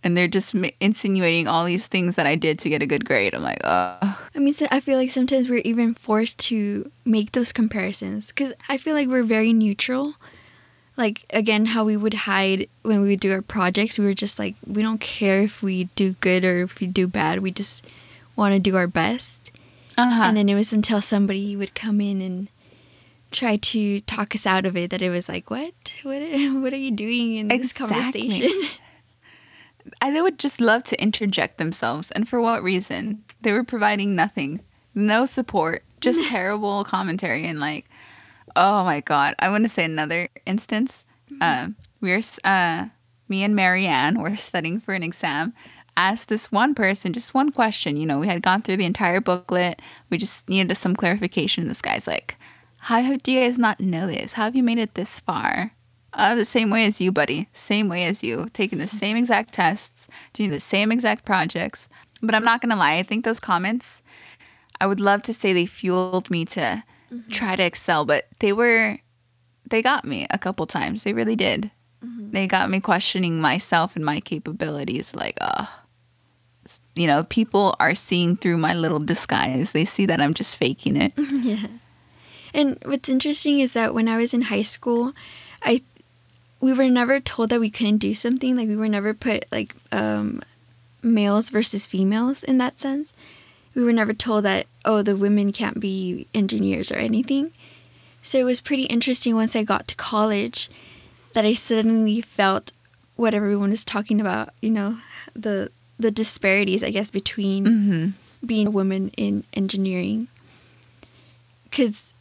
And 0.05 0.15
they're 0.15 0.29
just 0.29 0.55
ma- 0.55 0.69
insinuating 0.79 1.49
all 1.49 1.65
these 1.65 1.87
things 1.87 2.17
that 2.17 2.27
I 2.27 2.35
did 2.35 2.59
to 2.59 2.69
get 2.69 2.83
a 2.83 2.87
good 2.87 3.07
grade. 3.07 3.35
I'm 3.35 3.43
like, 3.43 3.63
oh, 3.65 4.29
I 4.35 4.39
mean, 4.39 4.53
so 4.53 4.67
I 4.71 4.81
feel 4.81 4.99
like 4.99 5.11
sometimes 5.11 5.49
we're 5.49 5.63
even 5.65 5.95
forced 5.95 6.37
to 6.51 6.91
make 7.07 7.33
those 7.33 7.51
comparisons 7.51 8.29
because 8.29 8.53
I 8.69 8.77
feel 8.77 8.95
like 8.95 9.09
we're 9.09 9.23
very 9.23 9.55
neutral. 9.55 10.17
Like, 10.99 11.25
again, 11.31 11.65
how 11.65 11.85
we 11.85 11.97
would 11.97 12.13
hide 12.13 12.69
when 12.83 13.01
we 13.01 13.09
would 13.09 13.21
do 13.21 13.33
our 13.33 13.41
projects, 13.41 13.99
we 13.99 14.05
were 14.05 14.13
just 14.13 14.39
like, 14.39 14.55
we 14.67 14.83
don't 14.83 15.01
care 15.01 15.41
if 15.41 15.63
we 15.63 15.85
do 15.97 16.13
good 16.21 16.45
or 16.45 16.61
if 16.61 16.79
we 16.79 16.87
do 16.87 17.07
bad. 17.07 17.39
We 17.39 17.53
just 17.53 17.87
want 18.37 18.53
to 18.53 18.61
do 18.61 18.77
our 18.77 18.87
best. 18.87 19.50
Uh-huh. 19.97 20.23
And 20.23 20.37
then 20.37 20.49
it 20.49 20.55
was 20.55 20.73
until 20.73 21.01
somebody 21.01 21.57
would 21.57 21.75
come 21.75 22.01
in 22.01 22.23
and 22.23 22.49
try 23.31 23.57
to 23.57 24.01
talk 24.03 24.35
us 24.35 24.47
out 24.47 24.67
of 24.67 24.77
it 24.77 24.91
that 24.91 25.03
it 25.03 25.11
was 25.11 25.29
like, 25.29 25.51
what? 25.51 25.73
What, 26.03 26.21
what 26.63 26.73
are 26.73 26.77
you 26.77 26.91
doing 26.91 27.37
in 27.37 27.49
this 27.49 27.73
Exactly. 27.73 28.21
conversation? 28.29 28.51
I, 30.01 30.11
they 30.11 30.21
would 30.21 30.39
just 30.39 30.61
love 30.61 30.85
to 30.85 31.03
interject 31.03 31.59
themselves. 31.59 32.11
And 32.11 32.29
for 32.29 32.41
what 32.41 32.63
reason? 32.63 33.25
They 33.41 33.53
were 33.53 33.65
providing 33.65 34.15
nothing, 34.15 34.61
no 34.95 35.27
support, 35.27 35.85
just 36.01 36.25
terrible 36.29 36.85
commentary. 36.85 37.47
And 37.47 37.61
like, 37.61 37.87
oh 38.57 38.85
my 38.85 39.01
God. 39.01 39.35
I 39.39 39.49
want 39.49 39.65
to 39.65 39.69
say 39.69 39.85
another 39.85 40.29
instance. 40.47 41.05
Um, 41.41 41.77
We're 42.01 42.21
uh, 42.45 42.87
me 43.29 43.45
and 43.45 43.55
Marianne 43.55 44.21
were 44.21 44.37
studying 44.37 44.81
for 44.81 44.93
an 44.95 45.03
exam. 45.03 45.55
Asked 46.01 46.29
this 46.29 46.51
one 46.51 46.75
person 46.75 47.13
just 47.13 47.35
one 47.35 47.53
question. 47.53 47.99
You 47.99 48.07
know, 48.07 48.19
we 48.19 48.27
had 48.27 48.41
gone 48.41 48.63
through 48.63 48.79
the 48.79 48.87
entire 48.87 49.21
booklet. 49.21 49.83
We 50.09 50.17
just 50.17 50.49
needed 50.49 50.75
some 50.77 50.97
clarification. 50.97 51.69
This 51.69 51.83
guy's 51.83 52.07
like, 52.07 52.37
How 52.79 53.03
have, 53.03 53.23
do 53.23 53.31
you 53.31 53.41
guys 53.41 53.59
not 53.59 53.81
know 53.81 54.07
this? 54.07 54.33
How 54.33 54.45
have 54.45 54.57
you 54.57 54.63
made 54.63 54.79
it 54.79 54.95
this 54.95 55.21
far? 55.21 55.73
Uh, 56.15 56.35
the 56.35 56.47
same 56.47 56.71
way 56.71 56.87
as 56.87 57.03
you, 57.03 57.13
buddy. 57.13 57.49
Same 57.53 57.91
way 57.91 58.05
as 58.05 58.23
you. 58.23 58.49
Taking 58.55 58.79
the 58.79 58.89
same 58.89 59.15
exact 59.19 59.53
tests, 59.53 60.09
doing 60.33 60.51
the 60.51 60.59
same 60.59 60.91
exact 60.91 61.27
projects. 61.27 61.87
But 62.23 62.35
I'm 62.35 62.45
not 62.45 62.63
going 62.63 62.71
to 62.71 62.77
lie. 62.77 62.95
I 62.95 63.03
think 63.03 63.27
those 63.27 63.39
comments, 63.39 64.03
I 64.81 64.87
would 64.87 65.01
love 65.01 65.23
to 65.25 65.35
say 65.35 65.53
they 65.53 65.67
fueled 65.67 66.31
me 66.31 66.47
to 66.47 66.83
try 67.31 67.57
to 67.57 67.63
excel, 67.63 68.07
but 68.07 68.27
they 68.39 68.55
were, 68.55 68.99
they 69.69 69.83
got 69.83 70.07
me 70.07 70.27
a 70.31 70.39
couple 70.39 70.65
times. 70.65 71.05
They 71.05 71.13
really 71.13 71.37
did. 71.37 71.71
They 72.33 72.47
got 72.47 72.71
me 72.71 72.81
questioning 72.81 73.39
myself 73.41 73.97
and 73.97 74.05
my 74.05 74.21
capabilities. 74.21 75.15
Like, 75.15 75.37
uh, 75.43 75.67
you 76.95 77.07
know, 77.07 77.25
people 77.25 77.75
are 77.81 77.95
seeing 77.95 78.37
through 78.37 78.59
my 78.59 78.75
little 78.75 78.99
disguise. 78.99 79.73
They 79.73 79.85
see 79.85 80.07
that 80.07 80.21
I'm 80.21 80.35
just 80.35 80.57
faking 80.57 80.97
it. 80.97 81.13
yeah. 81.19 81.67
And 82.53 82.79
what's 82.85 83.09
interesting 83.09 83.61
is 83.61 83.73
that 83.73 83.95
when 83.95 84.09
I 84.09 84.17
was 84.17 84.35
in 84.35 84.43
high 84.43 84.63
school, 84.63 85.13
I 85.63 85.83
we 86.61 86.73
were 86.75 86.91
never 86.91 87.21
told 87.21 87.51
that 87.51 87.61
we 87.61 87.71
couldn't 87.71 87.99
do 87.99 88.13
something. 88.13 88.57
Like 88.57 88.69
we 88.69 88.77
were 88.77 88.89
never 88.89 89.15
put 89.15 89.47
like 89.51 89.75
um, 89.93 90.43
males 91.03 91.51
versus 91.51 91.87
females 91.87 92.43
in 92.43 92.59
that 92.59 92.79
sense. 92.79 93.15
We 93.75 93.83
were 93.83 93.93
never 93.93 94.13
told 94.13 94.45
that 94.45 94.67
oh 94.85 95.03
the 95.03 95.17
women 95.17 95.53
can't 95.53 95.81
be 95.81 96.27
engineers 96.35 96.93
or 96.93 96.97
anything. 96.97 97.53
So 98.23 98.39
it 98.39 98.45
was 98.45 98.61
pretty 98.61 98.85
interesting 98.85 99.35
once 99.35 99.57
I 99.57 99.63
got 99.63 99.89
to 99.89 99.95
college 99.95 100.69
that 101.33 101.45
I 101.45 101.55
suddenly 101.55 102.21
felt 102.21 102.73
what 103.17 103.33
everyone 103.33 103.71
was 103.71 103.85
talking 103.85 104.21
about. 104.21 104.51
You 104.61 104.71
know 104.71 104.99
the 105.35 105.71
the 106.01 106.11
disparities 106.11 106.83
I 106.83 106.91
guess 106.91 107.11
between 107.11 107.65
hmm 107.67 108.09
being 108.45 108.67
a 108.67 108.71
woman 108.71 109.11
in 109.19 109.45
engineering. 109.53 110.29
Because 111.65 112.13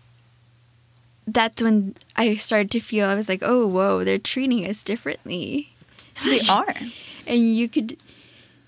that's 1.26 1.62
when 1.62 1.96
i 2.16 2.36
started 2.36 2.72
to 2.72 2.80
feel 2.80 3.06
i 3.08 3.14
was 3.14 3.30
like 3.30 3.44
oh 3.46 3.68
whoa 3.68 4.04
they're 4.04 4.18
treating 4.20 4.66
us 4.66 4.84
differently. 4.84 5.70
They 6.26 6.42
are. 6.50 6.76
and 7.28 7.56
you 7.56 7.70
could 7.70 7.96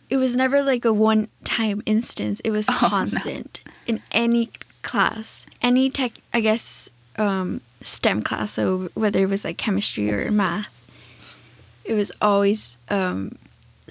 it 0.10 0.17
was 0.17 0.36
never 0.36 0.62
like 0.63 0.86
a 0.86 0.93
one 0.93 1.28
time 1.43 1.82
instance. 1.86 2.39
It 2.41 2.52
was 2.52 2.65
Oh, 2.69 2.74
no. 2.82 2.88
constant 2.89 3.62
in 3.88 4.02
any 4.12 4.50
class 4.84 5.45
any 5.62 5.89
tech 5.89 6.12
i 6.34 6.39
guess 6.39 6.89
um, 7.17 7.60
stem 7.82 8.21
class. 8.24 8.54
So 8.54 8.89
whether 8.93 9.19
it 9.19 9.30
was 9.30 9.43
like 9.43 9.58
chemistry 9.58 10.10
or 10.12 10.32
math 10.32 10.71
it 11.84 11.93
was 11.95 12.12
always 12.21 12.78
um, 12.89 13.36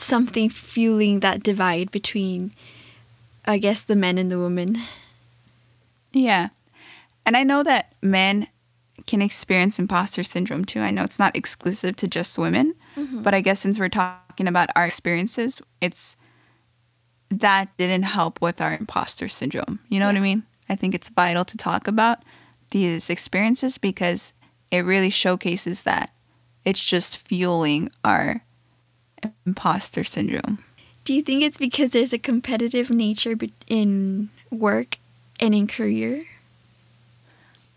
something 0.01 0.49
fueling 0.49 1.21
that 1.21 1.43
divide 1.43 1.91
between 1.91 2.53
i 3.47 3.59
guess 3.59 3.83
the 3.83 3.97
men 3.97 4.19
and 4.19 4.31
the 4.31 4.39
women 4.39 4.77
Yeah. 6.13 6.49
And 7.25 7.37
I 7.37 7.43
know 7.43 7.63
that 7.63 7.93
men 8.03 8.49
can 9.07 9.23
experience 9.23 9.79
imposter 9.79 10.23
syndrome 10.23 10.65
too. 10.65 10.81
I 10.81 10.91
know 10.91 11.03
it's 11.03 11.19
not 11.19 11.37
exclusive 11.37 11.97
to 11.97 12.09
just 12.09 12.39
women, 12.39 12.75
mm-hmm. 12.97 13.23
but 13.23 13.35
I 13.35 13.41
guess 13.41 13.61
since 13.61 13.79
we're 13.79 13.89
talking 13.89 14.47
about 14.47 14.71
our 14.77 14.87
experiences, 14.87 15.61
it's 15.81 16.17
that 17.31 17.69
didn't 17.77 18.03
help 18.03 18.41
with 18.43 18.61
our 18.61 18.77
imposter 18.77 19.29
syndrome. 19.29 19.81
You 19.89 20.01
know 20.01 20.07
what 20.07 20.17
I 20.17 20.21
mean? 20.21 20.45
I 20.69 20.77
think 20.77 20.95
it's 20.95 21.09
vital 21.09 21.45
to 21.45 21.57
talk 21.57 21.87
about 21.87 22.19
these 22.71 23.11
experiences 23.11 23.79
because 23.79 24.33
it 24.71 24.81
really 24.81 25.11
showcases 25.11 25.83
that 25.85 26.13
it's 26.65 26.85
just 26.85 27.19
fueling 27.19 27.91
our 28.05 28.45
imposter 29.47 30.05
syndrome. 30.05 30.65
Do 31.05 31.15
you 31.15 31.23
think 31.23 31.43
it's 31.43 31.59
because 31.59 31.93
there's 31.93 32.13
a 32.13 32.19
competitive 32.19 32.91
nature 32.91 33.37
in 33.67 34.29
work 34.51 34.99
and 35.41 35.55
in 35.55 35.67
career? 35.67 36.23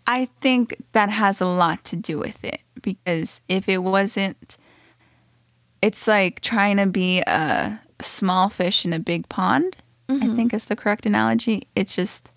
I 0.06 0.26
think 0.40 0.76
that 0.92 1.08
has 1.08 1.40
a 1.40 1.46
lot 1.46 1.84
to 1.84 1.96
do 1.96 2.18
with 2.18 2.44
it 2.44 2.60
because 2.82 3.40
if 3.48 3.68
it 3.68 3.78
wasn't, 3.78 4.58
it's 5.80 6.06
like 6.06 6.40
trying 6.40 6.76
to 6.76 6.86
be 6.86 7.20
a 7.20 7.80
small 8.00 8.48
fish 8.50 8.84
in 8.84 8.92
a 8.92 8.98
big 8.98 9.28
pond. 9.28 9.76
I 10.08 10.12
mm-hmm. 10.12 10.36
think 10.36 10.54
is 10.54 10.66
the 10.66 10.76
correct 10.76 11.06
analogy. 11.06 11.66
It's 11.74 11.96
just 11.96 12.28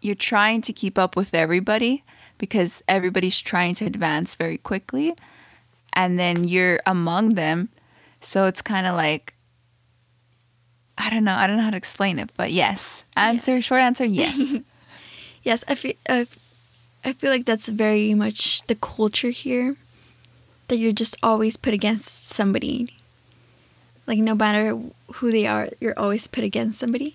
you're 0.00 0.14
trying 0.14 0.62
to 0.62 0.72
keep 0.72 0.98
up 0.98 1.16
with 1.16 1.34
everybody 1.34 2.04
because 2.38 2.82
everybody's 2.88 3.40
trying 3.40 3.74
to 3.76 3.84
advance 3.84 4.36
very 4.36 4.58
quickly, 4.58 5.14
and 5.96 6.18
then 6.18 6.44
you're 6.46 6.78
among 6.86 7.30
them. 7.30 7.70
So 8.20 8.44
it's 8.44 8.62
kind 8.62 8.86
of 8.86 8.94
like 8.94 9.32
I 10.98 11.10
don't 11.10 11.24
know. 11.24 11.34
I 11.34 11.46
don't 11.46 11.56
know 11.56 11.62
how 11.62 11.70
to 11.70 11.76
explain 11.76 12.18
it, 12.18 12.30
but 12.36 12.52
yes. 12.52 13.04
Answer 13.16 13.60
short 13.60 13.80
answer 13.80 14.04
yes. 14.04 14.56
Yes, 15.42 15.62
I 15.68 15.76
feel 15.76 15.92
uh, 16.08 16.24
I 17.04 17.12
feel 17.12 17.30
like 17.30 17.44
that's 17.44 17.68
very 17.68 18.14
much 18.14 18.62
the 18.66 18.74
culture 18.74 19.30
here. 19.30 19.76
That 20.66 20.78
you're 20.78 20.90
just 20.90 21.16
always 21.22 21.56
put 21.56 21.72
against 21.72 22.24
somebody. 22.24 22.92
Like 24.08 24.18
no 24.18 24.34
matter 24.34 24.76
who 25.14 25.30
they 25.30 25.46
are, 25.46 25.68
you're 25.78 25.96
always 25.96 26.26
put 26.26 26.42
against 26.42 26.80
somebody. 26.80 27.14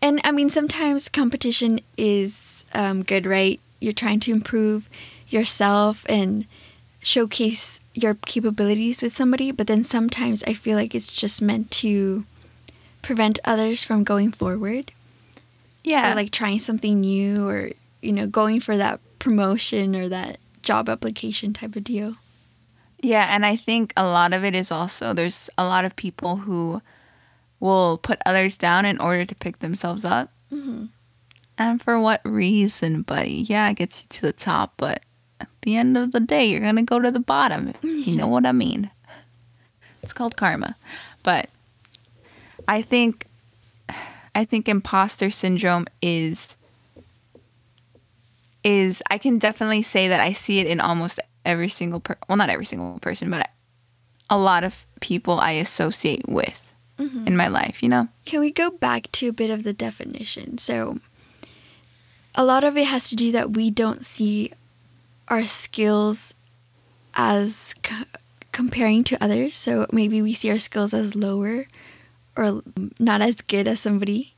And 0.00 0.20
I 0.22 0.30
mean, 0.30 0.50
sometimes 0.50 1.08
competition 1.08 1.80
is 1.96 2.64
um, 2.74 3.02
good, 3.02 3.26
right? 3.26 3.58
You're 3.80 3.92
trying 3.92 4.20
to 4.20 4.30
improve 4.30 4.88
yourself 5.28 6.06
and 6.08 6.46
showcase 7.02 7.80
your 8.02 8.14
capabilities 8.14 9.02
with 9.02 9.14
somebody, 9.14 9.50
but 9.50 9.66
then 9.66 9.84
sometimes 9.84 10.42
I 10.44 10.54
feel 10.54 10.76
like 10.76 10.94
it's 10.94 11.14
just 11.14 11.42
meant 11.42 11.70
to 11.82 12.24
prevent 13.02 13.38
others 13.44 13.82
from 13.82 14.04
going 14.04 14.32
forward 14.32 14.92
yeah. 15.84 16.12
or 16.12 16.14
like 16.14 16.30
trying 16.30 16.58
something 16.58 17.00
new 17.00 17.48
or 17.48 17.70
you 18.02 18.12
know 18.12 18.26
going 18.26 18.60
for 18.60 18.76
that 18.76 19.00
promotion 19.18 19.96
or 19.96 20.08
that 20.08 20.38
job 20.62 20.88
application 20.88 21.52
type 21.52 21.74
of 21.76 21.84
deal 21.84 22.16
Yeah, 23.00 23.34
and 23.34 23.46
I 23.46 23.56
think 23.56 23.92
a 23.96 24.04
lot 24.04 24.32
of 24.32 24.44
it 24.44 24.54
is 24.54 24.70
also 24.70 25.14
there's 25.14 25.48
a 25.56 25.64
lot 25.64 25.84
of 25.84 25.96
people 25.96 26.36
who 26.38 26.82
will 27.60 27.98
put 27.98 28.18
others 28.26 28.56
down 28.56 28.84
in 28.84 29.00
order 29.00 29.24
to 29.24 29.34
pick 29.34 29.58
themselves 29.58 30.04
up. 30.04 30.30
Mm-hmm. 30.52 30.86
And 31.56 31.82
for 31.82 31.98
what 31.98 32.20
reason, 32.24 33.02
buddy? 33.02 33.44
Yeah, 33.48 33.68
it 33.70 33.74
gets 33.74 34.02
you 34.02 34.06
to 34.08 34.22
the 34.22 34.32
top, 34.32 34.74
but 34.76 35.02
the 35.68 35.76
end 35.76 35.98
of 35.98 36.12
the 36.12 36.20
day, 36.20 36.46
you're 36.46 36.60
gonna 36.60 36.82
go 36.82 36.98
to 36.98 37.10
the 37.10 37.20
bottom. 37.20 37.74
You 37.82 38.16
know 38.16 38.26
what 38.26 38.46
I 38.46 38.52
mean. 38.52 38.90
It's 40.02 40.14
called 40.14 40.36
karma, 40.36 40.76
but 41.22 41.50
I 42.66 42.80
think 42.80 43.26
I 44.34 44.44
think 44.46 44.68
imposter 44.68 45.28
syndrome 45.28 45.86
is 46.00 46.56
is 48.64 49.02
I 49.10 49.18
can 49.18 49.38
definitely 49.38 49.82
say 49.82 50.08
that 50.08 50.20
I 50.20 50.32
see 50.32 50.60
it 50.60 50.66
in 50.66 50.80
almost 50.80 51.20
every 51.44 51.68
single 51.68 52.00
per 52.00 52.16
well 52.28 52.38
not 52.38 52.48
every 52.48 52.64
single 52.64 52.98
person 53.00 53.30
but 53.30 53.50
a 54.30 54.38
lot 54.38 54.64
of 54.64 54.86
people 55.00 55.38
I 55.38 55.52
associate 55.52 56.28
with 56.28 56.72
mm-hmm. 56.98 57.26
in 57.26 57.36
my 57.36 57.48
life, 57.48 57.82
you 57.82 57.88
know? 57.88 58.08
Can 58.24 58.40
we 58.40 58.50
go 58.50 58.70
back 58.70 59.10
to 59.12 59.28
a 59.28 59.32
bit 59.32 59.50
of 59.50 59.64
the 59.64 59.72
definition? 59.72 60.58
So, 60.58 60.98
a 62.34 62.44
lot 62.44 62.64
of 62.64 62.76
it 62.76 62.86
has 62.86 63.08
to 63.10 63.16
do 63.16 63.32
that 63.32 63.52
we 63.52 63.70
don't 63.70 64.04
see 64.04 64.52
our 65.28 65.44
skills 65.44 66.34
as 67.14 67.74
c- 67.84 68.04
comparing 68.52 69.04
to 69.04 69.22
others. 69.22 69.54
So, 69.54 69.86
maybe 69.92 70.22
we 70.22 70.34
see 70.34 70.50
our 70.50 70.58
skills 70.58 70.94
as 70.94 71.14
lower 71.14 71.66
or 72.36 72.62
not 72.98 73.20
as 73.20 73.40
good 73.40 73.68
as 73.68 73.80
somebody. 73.80 74.34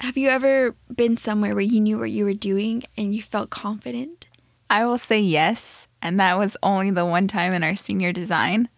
Have 0.00 0.16
you 0.16 0.28
ever 0.28 0.74
been 0.94 1.16
somewhere 1.16 1.54
where 1.54 1.60
you 1.60 1.80
knew 1.80 1.98
what 1.98 2.10
you 2.10 2.24
were 2.24 2.34
doing 2.34 2.84
and 2.96 3.14
you 3.14 3.22
felt 3.22 3.50
confident? 3.50 4.28
I 4.70 4.84
will 4.84 4.98
say 4.98 5.18
yes, 5.18 5.88
and 6.02 6.20
that 6.20 6.38
was 6.38 6.56
only 6.62 6.90
the 6.90 7.06
one 7.06 7.26
time 7.26 7.52
in 7.52 7.64
our 7.64 7.74
senior 7.74 8.12
design, 8.12 8.68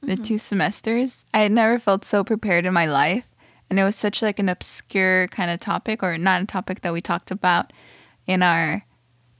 the 0.00 0.16
two 0.16 0.38
semesters. 0.38 1.24
I 1.34 1.40
had 1.40 1.52
never 1.52 1.78
felt 1.78 2.04
so 2.04 2.22
prepared 2.22 2.64
in 2.64 2.72
my 2.72 2.86
life, 2.86 3.34
and 3.68 3.78
it 3.78 3.84
was 3.84 3.96
such 3.96 4.22
like 4.22 4.38
an 4.38 4.48
obscure 4.48 5.26
kind 5.28 5.50
of 5.50 5.60
topic, 5.60 6.02
or 6.02 6.16
not 6.16 6.42
a 6.42 6.46
topic 6.46 6.82
that 6.82 6.92
we 6.92 7.00
talked 7.00 7.30
about 7.30 7.72
in 8.26 8.42
our 8.42 8.86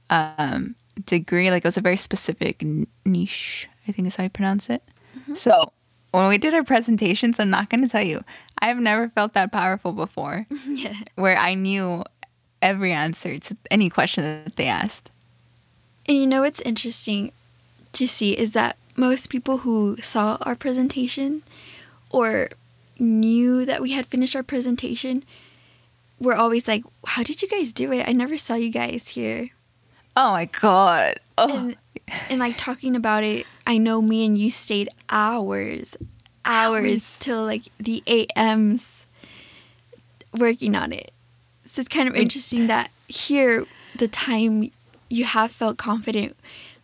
um, 0.09 0.75
degree. 1.05 1.51
Like 1.51 1.63
it 1.63 1.67
was 1.67 1.77
a 1.77 1.81
very 1.81 1.97
specific 1.97 2.63
niche, 3.05 3.69
I 3.87 3.91
think 3.91 4.07
is 4.07 4.15
how 4.15 4.23
you 4.23 4.29
pronounce 4.29 4.69
it. 4.69 4.83
Mm-hmm. 5.17 5.35
So 5.35 5.71
when 6.11 6.27
we 6.27 6.37
did 6.37 6.53
our 6.53 6.63
presentations, 6.63 7.39
I'm 7.39 7.49
not 7.49 7.69
going 7.69 7.81
to 7.81 7.89
tell 7.89 8.03
you, 8.03 8.23
I've 8.59 8.79
never 8.79 9.09
felt 9.09 9.33
that 9.33 9.51
powerful 9.51 9.93
before, 9.93 10.47
yeah. 10.67 10.95
where 11.15 11.37
I 11.37 11.53
knew 11.53 12.03
every 12.61 12.91
answer 12.91 13.37
to 13.37 13.57
any 13.69 13.89
question 13.89 14.23
that 14.23 14.55
they 14.55 14.67
asked. 14.67 15.11
And 16.07 16.17
you 16.17 16.27
know 16.27 16.41
what's 16.41 16.61
interesting 16.61 17.31
to 17.93 18.07
see 18.07 18.37
is 18.37 18.53
that 18.53 18.77
most 18.95 19.29
people 19.29 19.59
who 19.59 19.97
saw 20.01 20.37
our 20.41 20.55
presentation 20.55 21.43
or 22.09 22.49
knew 22.97 23.65
that 23.65 23.81
we 23.81 23.91
had 23.91 24.05
finished 24.05 24.35
our 24.35 24.43
presentation 24.43 25.23
were 26.19 26.35
always 26.35 26.67
like, 26.67 26.83
How 27.05 27.23
did 27.23 27.41
you 27.41 27.47
guys 27.47 27.73
do 27.73 27.91
it? 27.91 28.07
I 28.07 28.11
never 28.11 28.37
saw 28.37 28.55
you 28.55 28.71
guys 28.71 29.09
here. 29.09 29.49
Oh 30.17 30.31
my 30.31 30.45
god! 30.45 31.19
Oh, 31.37 31.67
And, 31.67 31.77
and 32.27 32.39
like 32.39 32.57
talking 32.57 32.95
about 32.95 33.23
it, 33.23 33.45
I 33.67 33.77
know 33.77 34.01
me 34.01 34.25
and 34.25 34.35
you 34.35 34.49
stayed 34.49 34.89
hours, 35.11 35.95
hours, 36.43 36.83
Hours. 36.83 37.17
till 37.19 37.45
like 37.45 37.61
the 37.79 38.01
AMs 38.35 39.05
working 40.35 40.75
on 40.75 40.91
it. 40.91 41.11
So 41.65 41.81
it's 41.81 41.87
kind 41.87 42.07
of 42.07 42.15
interesting 42.15 42.65
that 42.65 42.89
here, 43.07 43.65
the 43.95 44.07
time 44.07 44.71
you 45.07 45.23
have 45.25 45.51
felt 45.51 45.77
confident, 45.77 46.35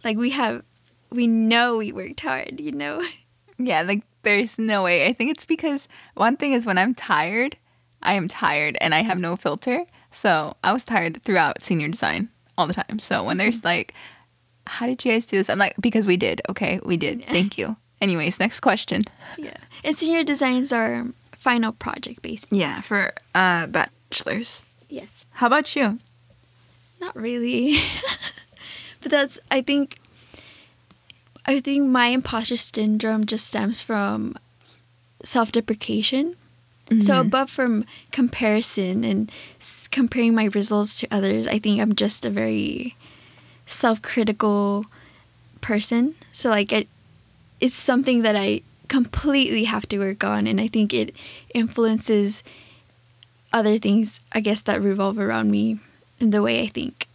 like 0.04 0.16
we 0.16 0.30
have, 0.30 0.64
we 1.10 1.26
know 1.26 1.78
we 1.78 1.92
worked 1.92 2.20
hard, 2.20 2.60
you 2.60 2.72
know? 2.72 3.02
yeah, 3.58 3.82
like 3.82 4.04
there's 4.22 4.60
no 4.60 4.84
way. 4.84 5.08
I 5.08 5.14
think 5.14 5.32
it's 5.32 5.46
because 5.46 5.88
one 6.14 6.38
thing 6.38 6.54
is 6.54 6.68
when 6.68 6.78
I'm 6.78 6.94
tired, 6.94 7.58
I 8.04 8.14
am 8.14 8.28
tired 8.28 8.78
and 8.80 8.94
I 8.94 9.02
have 9.02 9.18
no 9.18 9.36
filter. 9.36 9.86
So 10.12 10.56
I 10.64 10.72
was 10.72 10.86
tired 10.86 11.24
throughout 11.24 11.64
senior 11.64 11.88
design 11.88 12.30
all 12.58 12.68
the 12.68 12.74
time. 12.74 13.00
So 13.00 13.24
when 13.24 13.38
there's 13.38 13.64
like, 13.64 13.94
how 14.68 14.86
did 14.86 15.04
you 15.04 15.12
guys 15.12 15.26
do 15.26 15.38
this? 15.38 15.50
I'm 15.50 15.60
like, 15.60 15.76
because 15.80 16.06
we 16.06 16.18
did. 16.18 16.42
Okay, 16.50 16.80
we 16.86 16.98
did. 16.98 17.26
Thank 17.26 17.58
you. 17.58 17.76
Anyways, 18.02 18.40
next 18.40 18.60
question. 18.60 19.06
Yeah. 19.38 19.58
And 19.84 19.98
senior 19.98 20.24
designs 20.24 20.72
are 20.72 21.08
final 21.32 21.72
project 21.72 22.22
based. 22.22 22.46
Yeah, 22.52 22.82
for 22.82 23.14
uh 23.36 23.68
bachelors. 23.68 24.66
Yes. 24.90 25.08
How 25.32 25.48
about 25.48 25.76
you? 25.76 26.00
Not 27.00 27.16
really. 27.16 27.78
but 29.02 29.12
that's 29.12 29.40
I 29.52 29.62
think 29.62 30.00
I 31.46 31.60
think 31.60 31.90
my 31.90 32.08
imposter 32.08 32.58
syndrome 32.58 33.26
just 33.26 33.48
stems 33.48 33.82
from 33.82 34.36
self-deprecation. 35.24 36.36
So 37.00 37.22
above 37.22 37.50
from 37.50 37.86
comparison 38.12 39.04
and 39.04 39.32
comparing 39.94 40.34
my 40.34 40.46
results 40.46 41.00
to 41.00 41.08
others, 41.12 41.46
I 41.48 41.60
think 41.60 41.80
I'm 41.80 41.94
just 41.96 42.26
a 42.26 42.30
very 42.30 42.96
self-critical 43.68 44.86
person. 45.62 46.16
So 46.34 46.50
like 46.50 46.74
it 46.74 46.88
it's 47.62 47.76
something 47.76 48.24
that 48.24 48.36
I 48.36 48.62
completely 48.90 49.64
have 49.64 49.88
to 49.90 49.98
work 50.00 50.24
on 50.24 50.48
and 50.48 50.60
I 50.60 50.68
think 50.68 50.94
it 50.94 51.16
influences 51.54 52.44
other 53.54 53.78
things 53.78 54.20
I 54.34 54.42
guess 54.42 54.62
that 54.64 54.82
revolve 54.82 55.18
around 55.18 55.52
me 55.52 55.80
in 56.20 56.32
the 56.32 56.42
way 56.42 56.62
I 56.64 56.68
think. 56.68 57.08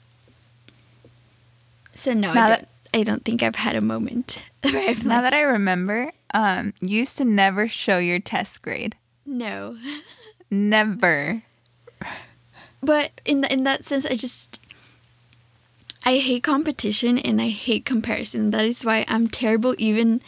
So 1.94 2.14
no, 2.14 2.32
Now 2.32 2.46
I 2.46 2.48
don't 2.48 2.68
I 2.94 3.02
don't 3.02 3.24
think 3.24 3.42
I've 3.42 3.56
had 3.56 3.76
a 3.76 3.80
moment 3.82 4.38
where 4.62 4.88
I've 4.90 5.04
Now 5.04 5.16
like, 5.20 5.32
that 5.32 5.34
I 5.34 5.42
remember, 5.42 6.12
um, 6.32 6.72
you 6.80 7.00
used 7.00 7.18
to 7.18 7.24
never 7.24 7.66
show 7.68 7.98
your 7.98 8.20
test 8.20 8.62
grade. 8.62 8.94
no. 9.26 9.76
Never. 10.50 11.42
But 12.82 13.20
in 13.24 13.40
the, 13.42 13.52
in 13.52 13.64
that 13.64 13.84
sense, 13.84 14.06
I 14.06 14.14
just 14.14 14.60
I 16.04 16.18
hate 16.18 16.42
competition 16.42 17.18
and 17.18 17.40
I 17.40 17.48
hate 17.48 17.84
comparison. 17.84 18.50
That 18.50 18.64
is 18.64 18.84
why 18.84 19.04
I'm 19.08 19.26
terrible 19.28 19.74
even 19.78 20.20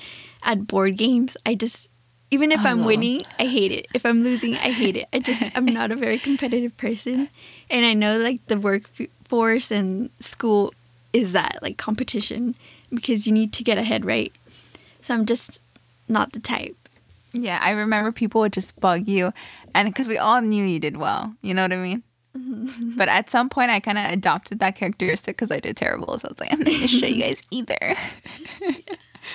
at 0.42 0.66
board 0.66 0.96
games. 0.96 1.36
I 1.46 1.54
just 1.54 1.88
even 2.32 2.52
if 2.52 2.64
I'm 2.64 2.82
Oh. 2.82 2.86
winning, 2.86 3.24
I 3.38 3.46
hate 3.46 3.72
it. 3.72 3.88
If 3.92 4.04
I'm 4.06 4.22
losing, 4.22 4.54
I 4.58 4.70
hate 4.70 4.96
it. 4.96 5.06
I 5.12 5.18
just 5.18 5.44
I'm 5.54 5.66
not 5.66 5.90
a 5.90 5.96
very 5.96 6.18
competitive 6.18 6.76
person, 6.76 7.28
and 7.70 7.84
I 7.86 7.94
know 7.94 8.18
like 8.18 8.44
the 8.46 8.58
workforce 8.58 9.70
and 9.70 10.10
school 10.20 10.72
is 11.12 11.32
that 11.32 11.58
like 11.62 11.76
competition 11.76 12.54
because 12.92 13.26
you 13.26 13.32
need 13.32 13.52
to 13.54 13.64
get 13.64 13.78
ahead, 13.78 14.04
right? 14.04 14.32
So 15.00 15.14
I'm 15.14 15.24
just 15.26 15.60
not 16.08 16.32
the 16.32 16.40
type. 16.40 16.76
Yeah, 17.32 17.58
I 17.62 17.70
remember 17.70 18.10
people 18.12 18.40
would 18.42 18.52
just 18.52 18.78
bug 18.80 19.08
you, 19.08 19.32
and 19.74 19.88
because 19.88 20.08
we 20.08 20.18
all 20.18 20.40
knew 20.40 20.64
you 20.64 20.80
did 20.80 20.96
well, 20.96 21.32
you 21.42 21.54
know 21.54 21.62
what 21.62 21.72
I 21.72 21.76
mean. 21.76 22.02
but 22.96 23.08
at 23.08 23.30
some 23.30 23.48
point, 23.48 23.70
I 23.70 23.80
kind 23.80 23.98
of 23.98 24.10
adopted 24.10 24.60
that 24.60 24.76
characteristic 24.76 25.36
because 25.36 25.50
I 25.50 25.60
did 25.60 25.76
terrible. 25.76 26.18
So 26.18 26.28
I 26.28 26.30
was 26.30 26.40
like, 26.40 26.52
I'm 26.52 26.60
not 26.60 26.66
gonna 26.66 26.86
show 26.86 27.06
you 27.06 27.22
guys 27.22 27.42
either. 27.50 27.96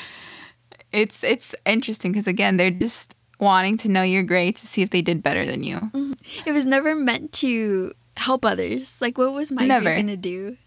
it's 0.91 1.23
it's 1.23 1.55
interesting 1.65 2.11
because 2.11 2.27
again, 2.27 2.57
they're 2.57 2.71
just 2.71 3.15
wanting 3.39 3.77
to 3.77 3.89
know 3.89 4.01
your 4.01 4.23
grade 4.23 4.55
to 4.57 4.67
see 4.67 4.81
if 4.81 4.89
they 4.91 5.01
did 5.01 5.21
better 5.21 5.45
than 5.45 5.63
you. 5.63 6.15
It 6.45 6.53
was 6.53 6.65
never 6.65 6.95
meant 6.95 7.33
to 7.33 7.93
help 8.17 8.45
others. 8.45 9.01
Like, 9.01 9.17
what 9.17 9.33
was 9.33 9.51
my 9.51 9.65
Never. 9.65 9.85
grade 9.85 10.05
gonna 10.05 10.17
do? 10.17 10.57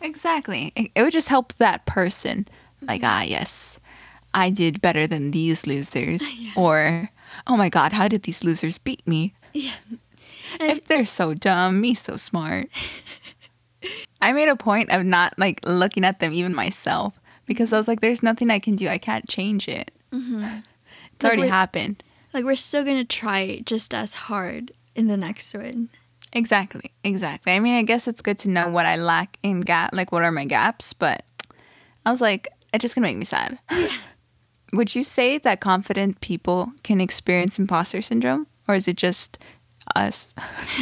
Exactly. 0.00 0.72
It, 0.76 0.90
it 0.94 1.02
would 1.02 1.12
just 1.12 1.28
help 1.28 1.52
that 1.58 1.86
person. 1.86 2.48
Like, 2.82 3.02
ah, 3.04 3.22
yes, 3.22 3.78
I 4.34 4.50
did 4.50 4.80
better 4.82 5.06
than 5.06 5.30
these 5.30 5.66
losers. 5.66 6.22
Or, 6.56 7.10
oh 7.46 7.56
my 7.56 7.68
God, 7.68 7.92
how 7.92 8.08
did 8.08 8.24
these 8.24 8.44
losers 8.44 8.78
beat 8.78 9.06
me? 9.06 9.34
Yeah. 9.52 9.72
If 10.60 10.86
they're 10.86 11.04
so 11.04 11.34
dumb, 11.34 11.80
me 11.80 11.94
so 11.94 12.16
smart. 12.16 12.68
I 14.20 14.32
made 14.32 14.48
a 14.48 14.56
point 14.56 14.90
of 14.90 15.04
not 15.04 15.38
like 15.38 15.60
looking 15.64 16.04
at 16.04 16.20
them 16.20 16.32
even 16.32 16.54
myself 16.54 17.20
because 17.46 17.72
I 17.72 17.76
was 17.76 17.88
like, 17.88 18.00
there's 18.00 18.22
nothing 18.22 18.50
I 18.50 18.58
can 18.58 18.76
do. 18.76 18.88
I 18.88 18.98
can't 18.98 19.28
change 19.28 19.68
it. 19.68 19.90
Mm-hmm. 20.12 20.44
It's 21.14 21.22
Like 21.22 21.32
already 21.32 21.48
happened. 21.48 22.02
Like 22.32 22.44
we're 22.44 22.56
still 22.56 22.84
gonna 22.84 23.04
try 23.04 23.60
just 23.64 23.94
as 23.94 24.14
hard 24.14 24.72
in 24.94 25.06
the 25.08 25.16
next 25.16 25.54
one. 25.54 25.90
Exactly. 26.32 26.90
Exactly. 27.04 27.52
I 27.52 27.60
mean, 27.60 27.74
I 27.74 27.82
guess 27.82 28.08
it's 28.08 28.22
good 28.22 28.38
to 28.40 28.48
know 28.48 28.68
what 28.68 28.86
I 28.86 28.96
lack 28.96 29.38
in 29.42 29.60
gap, 29.60 29.94
like 29.94 30.10
what 30.10 30.22
are 30.24 30.32
my 30.32 30.44
gaps, 30.44 30.92
but 30.92 31.24
I 32.04 32.10
was 32.10 32.20
like, 32.20 32.48
it's 32.72 32.82
just 32.82 32.94
gonna 32.94 33.06
make 33.06 33.16
me 33.16 33.24
sad. 33.24 33.58
Would 34.72 34.94
you 34.96 35.04
say 35.04 35.38
that 35.38 35.60
confident 35.60 36.20
people 36.20 36.72
can 36.82 37.00
experience 37.00 37.58
imposter 37.58 38.02
syndrome, 38.02 38.48
or 38.66 38.74
is 38.74 38.88
it 38.88 38.96
just 38.96 39.38
us 39.94 40.32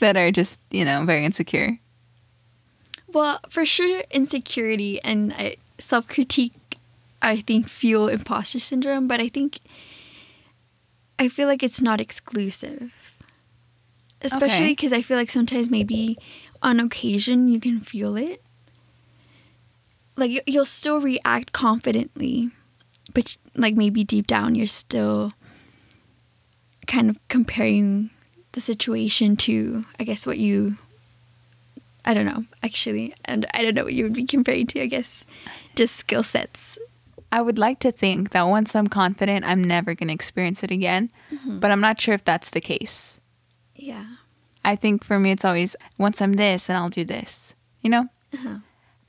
that 0.00 0.16
are 0.16 0.30
just, 0.30 0.58
you 0.70 0.84
know, 0.84 1.04
very 1.04 1.24
insecure? 1.24 1.78
Well, 3.12 3.40
for 3.48 3.64
sure, 3.66 4.02
insecurity 4.10 5.00
and 5.02 5.32
uh, 5.38 5.50
self 5.78 6.08
critique, 6.08 6.78
I 7.20 7.36
think, 7.40 7.68
fuel 7.68 8.08
imposter 8.08 8.58
syndrome. 8.58 9.06
But 9.06 9.20
I 9.20 9.28
think 9.28 9.58
I 11.18 11.28
feel 11.28 11.46
like 11.46 11.62
it's 11.62 11.80
not 11.82 12.00
exclusive, 12.00 13.18
especially 14.22 14.64
Okay. 14.64 14.72
because 14.72 14.92
I 14.92 15.02
feel 15.02 15.16
like 15.16 15.30
sometimes 15.30 15.68
maybe 15.70 16.18
on 16.62 16.80
occasion 16.80 17.48
you 17.48 17.60
can 17.60 17.80
feel 17.80 18.16
it. 18.16 18.42
Like 20.16 20.42
you'll 20.46 20.64
still 20.66 21.00
react 21.00 21.52
confidently, 21.52 22.50
but 23.14 23.36
like 23.56 23.76
maybe 23.76 24.04
deep 24.04 24.26
down 24.26 24.54
you're 24.54 24.66
still 24.66 25.32
kind 26.92 27.08
of 27.08 27.18
comparing 27.28 28.10
the 28.52 28.60
situation 28.60 29.34
to, 29.34 29.86
I 29.98 30.04
guess, 30.04 30.26
what 30.26 30.38
you 30.38 30.76
I 32.04 32.14
don't 32.14 32.26
know, 32.26 32.44
actually. 32.62 33.14
And 33.24 33.46
I 33.54 33.62
don't 33.62 33.74
know 33.74 33.84
what 33.84 33.94
you 33.94 34.04
would 34.04 34.12
be 34.12 34.24
comparing 34.24 34.66
to, 34.68 34.82
I 34.82 34.86
guess. 34.86 35.24
Just 35.76 35.96
skill 35.96 36.24
sets. 36.24 36.76
I 37.30 37.40
would 37.40 37.58
like 37.58 37.78
to 37.80 37.92
think 37.92 38.30
that 38.30 38.42
once 38.42 38.74
I'm 38.74 38.88
confident, 38.88 39.44
I'm 39.44 39.62
never 39.62 39.94
going 39.94 40.08
to 40.08 40.14
experience 40.14 40.62
it 40.62 40.70
again, 40.70 41.10
but 41.46 41.70
I'm 41.70 41.80
not 41.80 42.00
sure 42.00 42.12
if 42.12 42.24
that's 42.24 42.50
the 42.50 42.60
case. 42.60 43.20
Yeah. 43.76 44.06
I 44.64 44.76
think 44.76 45.04
for 45.04 45.18
me, 45.18 45.30
it's 45.30 45.44
always 45.44 45.76
once 45.96 46.20
I'm 46.20 46.34
this, 46.34 46.68
and 46.68 46.76
I'll 46.76 46.90
do 46.90 47.04
this, 47.04 47.54
you 47.80 47.88
know? 47.88 48.08
Uh-huh. 48.34 48.58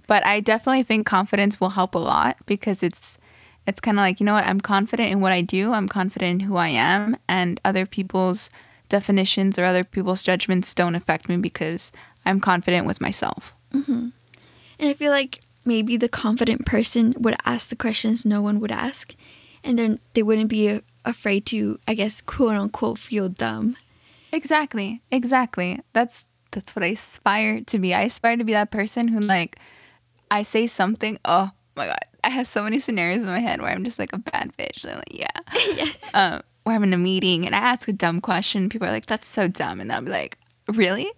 But 0.07 0.25
I 0.25 0.39
definitely 0.39 0.83
think 0.83 1.05
confidence 1.05 1.59
will 1.59 1.71
help 1.71 1.95
a 1.95 1.99
lot 1.99 2.37
because 2.45 2.83
it's 2.83 3.17
It's 3.65 3.79
kind 3.79 3.97
of 3.97 4.01
like, 4.01 4.19
you 4.19 4.25
know 4.25 4.33
what? 4.33 4.45
I'm 4.45 4.59
confident 4.59 5.11
in 5.11 5.21
what 5.21 5.31
I 5.31 5.41
do. 5.41 5.73
I'm 5.73 5.87
confident 5.87 6.41
in 6.41 6.47
who 6.47 6.57
I 6.57 6.69
am, 6.69 7.17
and 7.27 7.61
other 7.63 7.85
people's 7.85 8.49
definitions 8.89 9.57
or 9.57 9.63
other 9.63 9.83
people's 9.83 10.23
judgments 10.23 10.75
don't 10.75 10.95
affect 10.95 11.29
me 11.29 11.37
because 11.37 11.91
I'm 12.25 12.39
confident 12.39 12.85
with 12.85 13.01
myself. 13.01 13.53
Mm-hmm. 13.73 14.09
And 14.79 14.89
I 14.89 14.93
feel 14.93 15.11
like 15.11 15.41
maybe 15.65 15.97
the 15.97 16.09
confident 16.09 16.65
person 16.65 17.15
would 17.17 17.35
ask 17.45 17.69
the 17.69 17.75
questions 17.75 18.25
no 18.25 18.41
one 18.41 18.59
would 18.59 18.71
ask, 18.71 19.15
and 19.63 19.79
then 19.79 19.99
they 20.13 20.23
wouldn't 20.23 20.49
be 20.49 20.81
afraid 21.05 21.45
to, 21.47 21.79
I 21.87 21.93
guess, 21.93 22.21
quote 22.21 22.55
unquote, 22.55 22.99
feel 22.99 23.29
dumb. 23.29 23.77
Exactly. 24.31 25.01
Exactly. 25.11 25.79
That's 25.93 26.27
that's 26.51 26.75
what 26.75 26.83
I 26.83 26.87
aspire 26.87 27.61
to 27.61 27.79
be. 27.79 27.93
I 27.93 28.03
aspire 28.03 28.37
to 28.37 28.43
be 28.43 28.53
that 28.53 28.71
person 28.71 29.07
who 29.07 29.19
like 29.19 29.57
I 30.29 30.43
say 30.43 30.67
something, 30.67 31.17
oh 31.25 31.51
my 31.75 31.87
god. 31.87 32.05
I 32.23 32.29
have 32.29 32.47
so 32.47 32.63
many 32.63 32.79
scenarios 32.79 33.19
in 33.21 33.25
my 33.27 33.39
head 33.39 33.61
where 33.61 33.71
I'm 33.71 33.83
just 33.83 33.99
like 33.99 34.13
a 34.13 34.17
bad 34.17 34.51
bitch. 34.57 34.85
I'm 34.87 34.97
like, 34.97 35.11
yeah. 35.11 35.87
um, 36.13 36.41
where 36.63 36.75
I'm 36.75 36.83
in 36.83 36.93
a 36.93 36.97
meeting 36.97 37.45
and 37.45 37.55
I 37.55 37.59
ask 37.59 37.87
a 37.87 37.93
dumb 37.93 38.21
question, 38.21 38.69
people 38.69 38.87
are 38.87 38.91
like, 38.91 39.05
that's 39.05 39.27
so 39.27 39.47
dumb. 39.47 39.79
And 39.81 39.91
I'll 39.91 40.01
be 40.01 40.11
like, 40.11 40.37
really? 40.69 41.11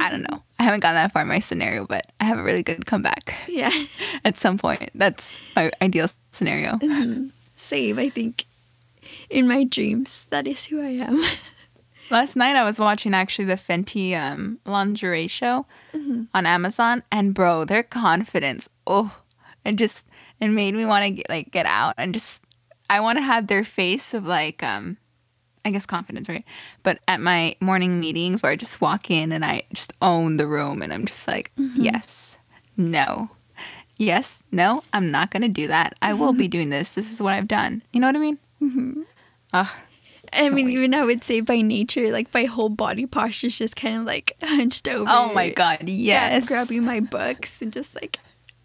I 0.00 0.10
don't 0.10 0.22
know. 0.28 0.42
I 0.58 0.64
haven't 0.64 0.80
gotten 0.80 0.96
that 0.96 1.12
far 1.12 1.22
in 1.22 1.28
my 1.28 1.38
scenario, 1.38 1.86
but 1.86 2.06
I 2.18 2.24
have 2.24 2.38
a 2.38 2.42
really 2.42 2.62
good 2.64 2.84
comeback 2.86 3.34
Yeah. 3.46 3.70
at 4.24 4.36
some 4.36 4.58
point. 4.58 4.90
That's 4.94 5.38
my 5.54 5.70
ideal 5.80 6.08
scenario. 6.32 6.78
Same, 7.56 7.98
I 7.98 8.08
think. 8.08 8.46
In 9.30 9.46
my 9.46 9.64
dreams, 9.64 10.26
that 10.30 10.46
is 10.46 10.64
who 10.66 10.80
I 10.82 10.98
am. 11.02 11.22
Last 12.10 12.36
night 12.36 12.56
I 12.56 12.64
was 12.64 12.78
watching 12.78 13.14
actually 13.14 13.44
the 13.44 13.54
Fenty 13.54 14.14
um, 14.18 14.58
lingerie 14.64 15.28
show 15.28 15.66
on 16.32 16.46
Amazon, 16.46 17.02
and 17.12 17.34
bro, 17.34 17.64
their 17.66 17.82
confidence, 17.82 18.68
oh, 18.86 19.14
it 19.64 19.76
just 19.76 20.06
it 20.40 20.48
made 20.48 20.74
me 20.74 20.84
want 20.84 21.04
to 21.04 21.10
get 21.10 21.28
like 21.28 21.50
get 21.50 21.66
out 21.66 21.94
and 21.98 22.14
just 22.14 22.42
I 22.90 23.00
want 23.00 23.18
to 23.18 23.22
have 23.22 23.46
their 23.48 23.64
face 23.64 24.14
of 24.14 24.24
like 24.26 24.62
um, 24.62 24.96
I 25.64 25.70
guess 25.70 25.84
confidence, 25.86 26.28
right? 26.28 26.44
But 26.82 27.00
at 27.08 27.20
my 27.20 27.56
morning 27.60 28.00
meetings 28.00 28.42
where 28.42 28.52
I 28.52 28.56
just 28.56 28.80
walk 28.80 29.10
in 29.10 29.32
and 29.32 29.44
I 29.44 29.62
just 29.72 29.92
own 30.00 30.36
the 30.38 30.46
room, 30.46 30.80
and 30.82 30.92
I'm 30.92 31.04
just 31.04 31.26
like, 31.28 31.50
yes, 31.56 32.38
no, 32.76 33.30
yes, 33.98 34.42
no, 34.52 34.82
I'm 34.92 35.10
not 35.10 35.30
gonna 35.30 35.48
do 35.48 35.66
that. 35.66 35.94
I 36.00 36.14
will 36.14 36.32
be 36.32 36.48
doing 36.56 36.70
this. 36.70 36.92
This 36.92 37.12
is 37.12 37.20
what 37.20 37.34
I've 37.34 37.48
done. 37.48 37.82
You 37.92 38.00
know 38.00 38.06
what 38.06 38.16
I 38.16 38.20
mean? 38.20 38.38
Mm-hmm. 38.62 39.02
I 40.32 40.50
mean, 40.50 40.68
even 40.68 40.94
I 40.94 41.04
would 41.04 41.24
say 41.24 41.40
by 41.40 41.60
nature, 41.62 42.10
like 42.10 42.32
my 42.34 42.44
whole 42.44 42.68
body 42.68 43.06
posture 43.06 43.46
is 43.46 43.56
just 43.58 43.76
kind 43.76 43.96
of 43.96 44.04
like 44.04 44.36
hunched 44.42 44.86
over. 44.88 45.10
oh 45.10 45.32
my 45.32 45.50
god, 45.50 45.88
Yeah, 45.88 46.30
yes. 46.36 46.46
grabbing 46.46 46.84
my 46.84 47.00
books 47.00 47.60
and 47.62 47.72
just 47.72 47.94
like 47.94 48.18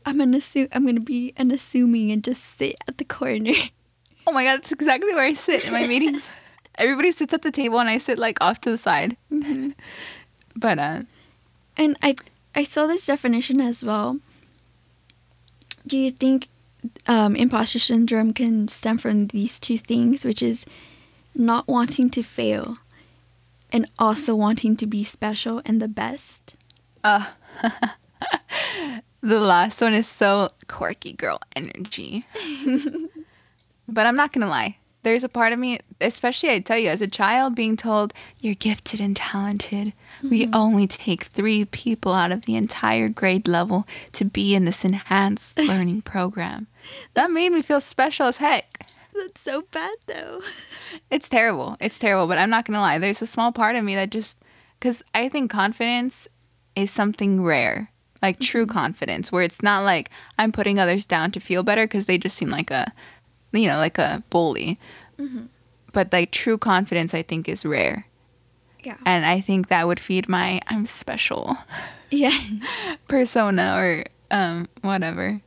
I'm 0.06 0.18
gonna 0.18 0.38
assume 0.38 0.68
I'm 0.72 0.86
gonna 0.86 1.00
be 1.00 1.34
unassuming 1.38 2.12
and 2.12 2.24
just 2.24 2.44
sit 2.44 2.76
at 2.88 2.98
the 2.98 3.06
corner. 3.06 3.54
Oh 4.26 4.32
my 4.32 4.44
god, 4.46 4.58
that's 4.58 4.72
exactly 4.72 5.14
where 5.14 5.26
I 5.26 5.34
sit 5.34 5.66
in 5.66 5.74
my 5.74 5.86
meetings. 5.94 6.30
Everybody 6.76 7.12
sits 7.12 7.34
at 7.34 7.42
the 7.42 7.52
table 7.52 7.80
and 7.80 7.90
I 7.90 7.98
sit 7.98 8.18
like 8.18 8.38
off 8.42 8.62
to 8.62 8.72
the 8.72 8.78
side. 8.78 9.18
But 10.56 10.80
uh 10.80 11.02
And 11.78 11.98
I 12.02 12.16
I 12.56 12.64
saw 12.64 12.88
this 12.88 13.06
definition 13.06 13.60
as 13.60 13.84
well. 13.84 14.20
Do 15.86 15.98
you 15.98 16.12
think 16.12 16.48
um, 17.08 17.36
imposter 17.36 17.80
syndrome 17.80 18.32
can 18.34 18.68
stem 18.68 18.98
from 18.98 19.28
these 19.28 19.60
two 19.60 19.78
things, 19.78 20.24
which 20.24 20.42
is 20.44 20.66
not 21.36 21.68
wanting 21.68 22.10
to 22.12 22.24
fail 22.24 22.78
and 23.72 23.90
also 23.98 24.36
wanting 24.36 24.76
to 24.78 24.86
be 24.86 25.04
special 25.04 25.62
and 25.66 25.82
the 25.82 25.88
best? 25.90 26.56
uh 27.04 27.32
the 29.24 29.40
last 29.40 29.82
one 29.82 29.94
is 29.94 30.08
so 30.08 30.50
quirky 30.68 31.14
girl 31.14 31.40
energy. 31.56 32.26
but 33.88 34.06
I'm 34.06 34.18
not 34.18 34.34
gonna 34.34 34.50
lie. 34.50 34.78
There's 35.04 35.24
a 35.24 35.30
part 35.30 35.52
of 35.52 35.60
me, 35.60 35.80
especially 36.00 36.50
I 36.50 36.60
tell 36.60 36.78
you, 36.78 36.90
as 36.90 37.02
a 37.02 37.08
child, 37.08 37.56
being 37.56 37.76
told 37.76 38.14
you're 38.40 38.56
gifted 38.56 39.02
and 39.02 39.16
talented. 39.16 39.94
We 40.22 40.44
mm-hmm. 40.44 40.56
only 40.56 40.88
take 40.88 41.24
three 41.24 41.66
people 41.66 42.14
out 42.14 42.32
of 42.32 42.44
the 42.44 42.56
entire 42.56 43.10
grade 43.10 43.48
level 43.48 43.86
to 44.14 44.24
be 44.24 44.56
in 44.56 44.66
this 44.66 44.86
enhanced 44.86 45.58
learning 45.68 46.04
program. 46.04 46.68
That 47.16 47.32
made 47.32 47.52
me 47.52 47.62
feel 47.62 47.82
special 47.82 48.28
as 48.28 48.38
heck. 48.38 48.88
That's 49.14 49.42
so 49.42 49.64
bad 49.72 49.96
though. 50.06 50.42
It's 51.12 51.30
terrible. 51.30 51.78
It's 51.80 52.00
terrible, 52.00 52.28
but 52.28 52.38
I'm 52.38 52.50
not 52.50 52.66
going 52.66 52.76
to 52.76 52.82
lie. 52.82 52.98
There's 52.98 53.22
a 53.22 53.28
small 53.28 53.52
part 53.52 53.76
of 53.76 53.84
me 53.84 53.96
that 53.96 54.10
just 54.10 54.38
cuz 54.80 55.04
I 55.14 55.30
think 55.30 55.52
confidence 55.52 56.28
is 56.76 56.92
something 56.92 57.44
rare. 57.44 57.93
Like 58.24 58.40
true 58.40 58.66
mm-hmm. 58.66 58.74
confidence 58.74 59.32
where 59.32 59.44
it's 59.44 59.62
not 59.62 59.84
like 59.84 60.10
I'm 60.40 60.52
putting 60.52 60.80
others 60.80 61.06
down 61.06 61.32
to 61.32 61.40
feel 61.40 61.62
better 61.62 61.86
cuz 61.86 62.08
they 62.08 62.18
just 62.18 62.36
seem 62.36 62.50
like 62.50 62.72
a 62.72 62.92
you 63.52 63.68
know, 63.68 63.78
like 63.78 64.00
a 64.00 64.24
bully. 64.32 64.80
Mm-hmm. 65.20 65.46
But 65.92 66.12
like 66.12 66.32
true 66.32 66.58
confidence 66.58 67.14
I 67.14 67.22
think 67.22 67.48
is 67.48 67.66
rare. 67.66 68.08
Yeah. 68.84 68.98
And 69.06 69.26
I 69.26 69.42
think 69.42 69.68
that 69.68 69.86
would 69.86 70.00
feed 70.00 70.28
my 70.28 70.62
I'm 70.68 70.86
special 70.86 71.58
Yeah. 72.10 72.38
persona 73.08 73.76
or 73.78 74.06
um 74.32 74.68
whatever. 74.82 75.42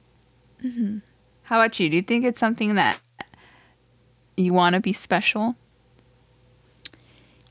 Mm-hmm. 0.62 0.99
How 1.45 1.61
about 1.61 1.81
you? 1.81 1.89
Do 1.89 1.97
you 1.97 2.03
think 2.03 2.25
it's 2.25 2.41
something 2.41 2.75
that 2.75 2.99
you 4.37 4.53
want 4.53 4.75
to 4.75 4.81
be 4.81 4.93
special? 4.93 5.57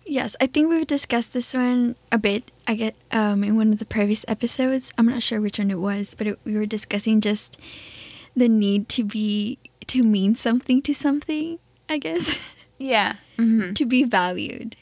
Yes, 0.05 0.35
I 0.39 0.45
think 0.47 0.69
we've 0.69 0.85
discussed 0.85 1.33
this 1.33 1.53
one 1.53 1.95
a 2.11 2.17
bit. 2.17 2.51
I 2.67 2.75
get 2.75 2.95
um 3.11 3.43
in 3.43 3.55
one 3.55 3.71
of 3.73 3.79
the 3.79 3.85
previous 3.85 4.23
episodes. 4.27 4.93
I'm 4.97 5.07
not 5.07 5.23
sure 5.23 5.41
which 5.41 5.57
one 5.59 5.71
it 5.71 5.79
was, 5.79 6.13
but 6.15 6.27
it, 6.27 6.39
we 6.45 6.55
were 6.55 6.65
discussing 6.67 7.21
just 7.21 7.57
the 8.35 8.47
need 8.47 8.87
to 8.89 9.03
be 9.03 9.57
to 9.87 10.03
mean 10.03 10.35
something 10.35 10.81
to 10.83 10.93
something. 10.93 11.59
I 11.89 11.97
guess 11.97 12.39
Yeah. 12.77 13.15
Mm-hmm. 13.37 13.73
to 13.73 13.85
be 13.85 14.03
valued. 14.03 14.75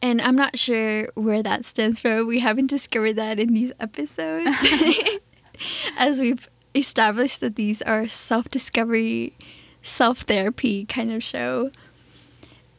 And 0.00 0.20
I'm 0.20 0.36
not 0.36 0.58
sure 0.58 1.08
where 1.14 1.42
that 1.42 1.64
stems 1.64 1.98
from. 1.98 2.26
We 2.26 2.40
haven't 2.40 2.66
discovered 2.66 3.14
that 3.14 3.38
in 3.40 3.54
these 3.54 3.72
episodes. 3.80 4.50
As 5.96 6.18
we've 6.20 6.48
established 6.74 7.40
that 7.40 7.56
these 7.56 7.80
are 7.82 8.06
self 8.08 8.48
discovery, 8.50 9.34
self 9.82 10.20
therapy 10.20 10.84
kind 10.84 11.10
of 11.12 11.22
show. 11.24 11.70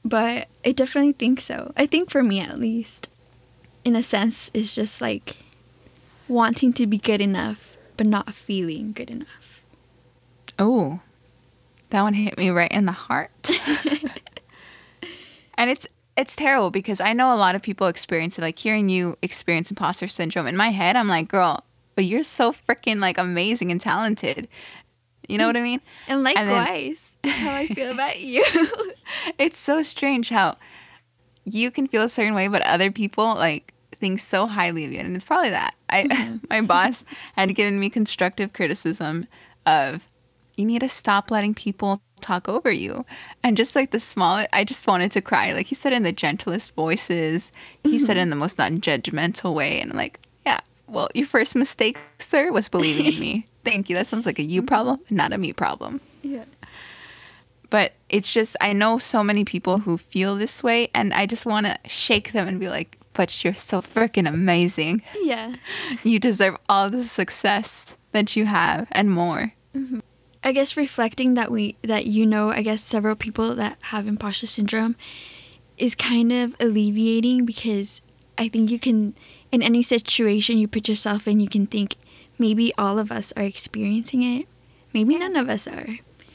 But 0.06 0.48
I 0.64 0.72
definitely 0.72 1.14
think 1.14 1.42
so. 1.42 1.74
I 1.76 1.88
think 1.88 2.12
for 2.12 2.22
me 2.22 2.40
at 2.40 2.60
least, 2.60 3.10
in 3.84 3.96
a 3.96 4.04
sense, 4.04 4.52
it's 4.54 4.76
just 4.76 5.02
like 5.02 5.38
wanting 6.28 6.74
to 6.74 6.86
be 6.86 7.00
good 7.00 7.22
enough, 7.22 7.76
but 7.98 8.06
not 8.06 8.36
feeling 8.36 8.92
good 8.92 9.10
enough. 9.10 9.64
Oh, 10.60 11.00
that 11.90 12.04
one 12.04 12.14
hit 12.14 12.38
me 12.38 12.52
right 12.52 12.72
in 12.72 12.86
the 12.86 12.92
heart. 12.92 13.32
and 15.58 15.72
it's 15.72 15.88
it's 16.16 16.36
terrible 16.36 16.70
because 16.70 17.02
I 17.02 17.14
know 17.14 17.34
a 17.34 17.36
lot 17.36 17.56
of 17.56 17.64
people 17.64 17.88
experience 17.88 18.38
it. 18.38 18.42
Like 18.42 18.60
hearing 18.60 18.90
you 18.90 19.18
experience 19.24 19.72
imposter 19.72 20.08
syndrome. 20.08 20.46
In 20.46 20.56
my 20.56 20.70
head, 20.70 20.96
I'm 20.96 21.08
like, 21.08 21.28
girl, 21.28 21.64
but 21.96 22.06
you're 22.06 22.24
so 22.24 22.54
freaking 22.54 23.00
like 23.00 23.18
amazing 23.18 23.72
and 23.72 23.82
talented. 23.82 24.48
You 25.28 25.38
know 25.38 25.48
what 25.48 25.58
I 25.58 25.62
mean? 25.62 25.82
And 26.08 26.26
And 26.26 26.26
then- 26.26 26.46
likewise, 26.46 27.14
that's 27.24 27.38
how 27.38 27.54
I 27.54 27.68
feel 27.68 27.92
about 27.92 28.20
you. 28.20 28.46
It's 29.38 29.58
so 29.58 29.84
strange 29.84 30.30
how 30.30 30.58
you 31.46 31.70
can 31.70 31.88
feel 31.88 32.02
a 32.02 32.10
certain 32.10 32.34
way, 32.34 32.48
but 32.48 32.62
other 32.64 32.92
people 32.92 33.36
like 33.36 33.74
think 33.96 34.20
so 34.20 34.48
highly 34.48 34.86
of 34.86 34.92
you, 34.92 35.00
and 35.00 35.16
it's 35.16 35.26
probably 35.26 35.52
that. 35.52 35.76
I 35.90 36.04
mm-hmm. 36.04 36.38
my 36.50 36.62
boss 36.62 37.04
had 37.36 37.56
given 37.56 37.80
me 37.80 37.90
constructive 37.90 38.54
criticism 38.54 39.28
of 39.66 40.08
you 40.58 40.66
need 40.66 40.80
to 40.80 40.90
stop 40.90 41.32
letting 41.32 41.54
people 41.54 42.02
talk 42.22 42.50
over 42.50 42.72
you, 42.72 43.06
and 43.44 43.58
just 43.58 43.76
like 43.76 43.92
the 43.92 44.00
small, 44.00 44.46
I 44.52 44.64
just 44.64 44.88
wanted 44.88 45.12
to 45.14 45.22
cry. 45.22 45.52
Like 45.54 45.68
he 45.68 45.76
said 45.76 45.94
in 45.94 46.04
the 46.04 46.12
gentlest 46.12 46.76
voices, 46.76 47.52
he 47.84 48.00
said 48.00 48.14
mm-hmm. 48.14 48.22
in 48.24 48.30
the 48.32 48.36
most 48.36 48.58
non-judgmental 48.58 49.54
way, 49.54 49.80
and 49.82 49.92
I'm 49.92 49.98
like, 49.98 50.20
yeah. 50.46 50.62
Well, 50.88 51.10
your 51.14 51.28
first 51.28 51.56
mistake, 51.56 51.98
sir, 52.20 52.52
was 52.52 52.70
believing 52.70 53.14
in 53.14 53.20
me. 53.20 53.48
Thank 53.66 53.90
you. 53.90 53.96
That 53.96 54.08
sounds 54.08 54.26
like 54.26 54.40
a 54.40 54.44
you 54.44 54.62
mm-hmm. 54.62 54.68
problem, 54.68 55.00
not 55.10 55.34
a 55.34 55.38
me 55.38 55.52
problem 55.52 56.00
yeah. 56.26 56.46
but 57.70 57.94
it's 58.10 58.34
just 58.34 58.56
I 58.60 58.74
know 58.74 58.98
so 58.98 59.24
many 59.24 59.46
people 59.46 59.80
who 59.80 59.98
feel 59.98 60.36
this 60.36 60.64
way, 60.64 60.90
and 60.94 61.14
I 61.14 61.26
just 61.26 61.46
want 61.46 61.66
to 61.66 61.78
shake 61.88 62.32
them 62.32 62.48
and 62.48 62.60
be 62.60 62.70
like, 62.70 62.98
"But 63.14 63.44
you're 63.44 63.54
so 63.54 63.82
freaking 63.82 64.28
amazing. 64.28 65.04
Yeah. 65.22 65.56
You 66.04 66.20
deserve 66.20 66.58
all 66.68 66.90
the 66.90 67.04
success 67.04 67.96
that 68.12 68.36
you 68.36 68.46
have 68.46 68.88
and 68.92 69.10
more." 69.12 69.54
Mm-hmm. 69.76 70.00
I 70.44 70.52
guess 70.52 70.78
reflecting 70.78 71.34
that 71.36 71.52
we 71.52 71.76
that 71.82 72.06
you 72.06 72.26
know, 72.26 72.50
I 72.50 72.62
guess 72.62 72.84
several 72.84 73.16
people 73.16 73.56
that 73.56 73.78
have 73.92 74.08
imposter 74.08 74.48
syndrome 74.48 74.96
is 75.78 75.96
kind 75.96 76.32
of 76.32 76.56
alleviating 76.60 77.46
because 77.46 78.02
I 78.38 78.48
think 78.48 78.72
you 78.72 78.80
can 78.80 79.16
in 79.52 79.62
any 79.62 79.84
situation 79.84 80.58
you 80.58 80.68
put 80.68 80.88
yourself 80.88 81.28
in, 81.28 81.40
you 81.40 81.50
can 81.50 81.66
think 81.66 81.96
maybe 82.38 82.74
all 82.78 83.00
of 83.00 83.12
us 83.12 83.32
are 83.38 83.44
experiencing 83.44 84.24
it. 84.24 84.48
Maybe 84.94 85.18
none 85.18 85.36
of 85.36 85.50
us 85.50 85.68
are. 85.68 85.88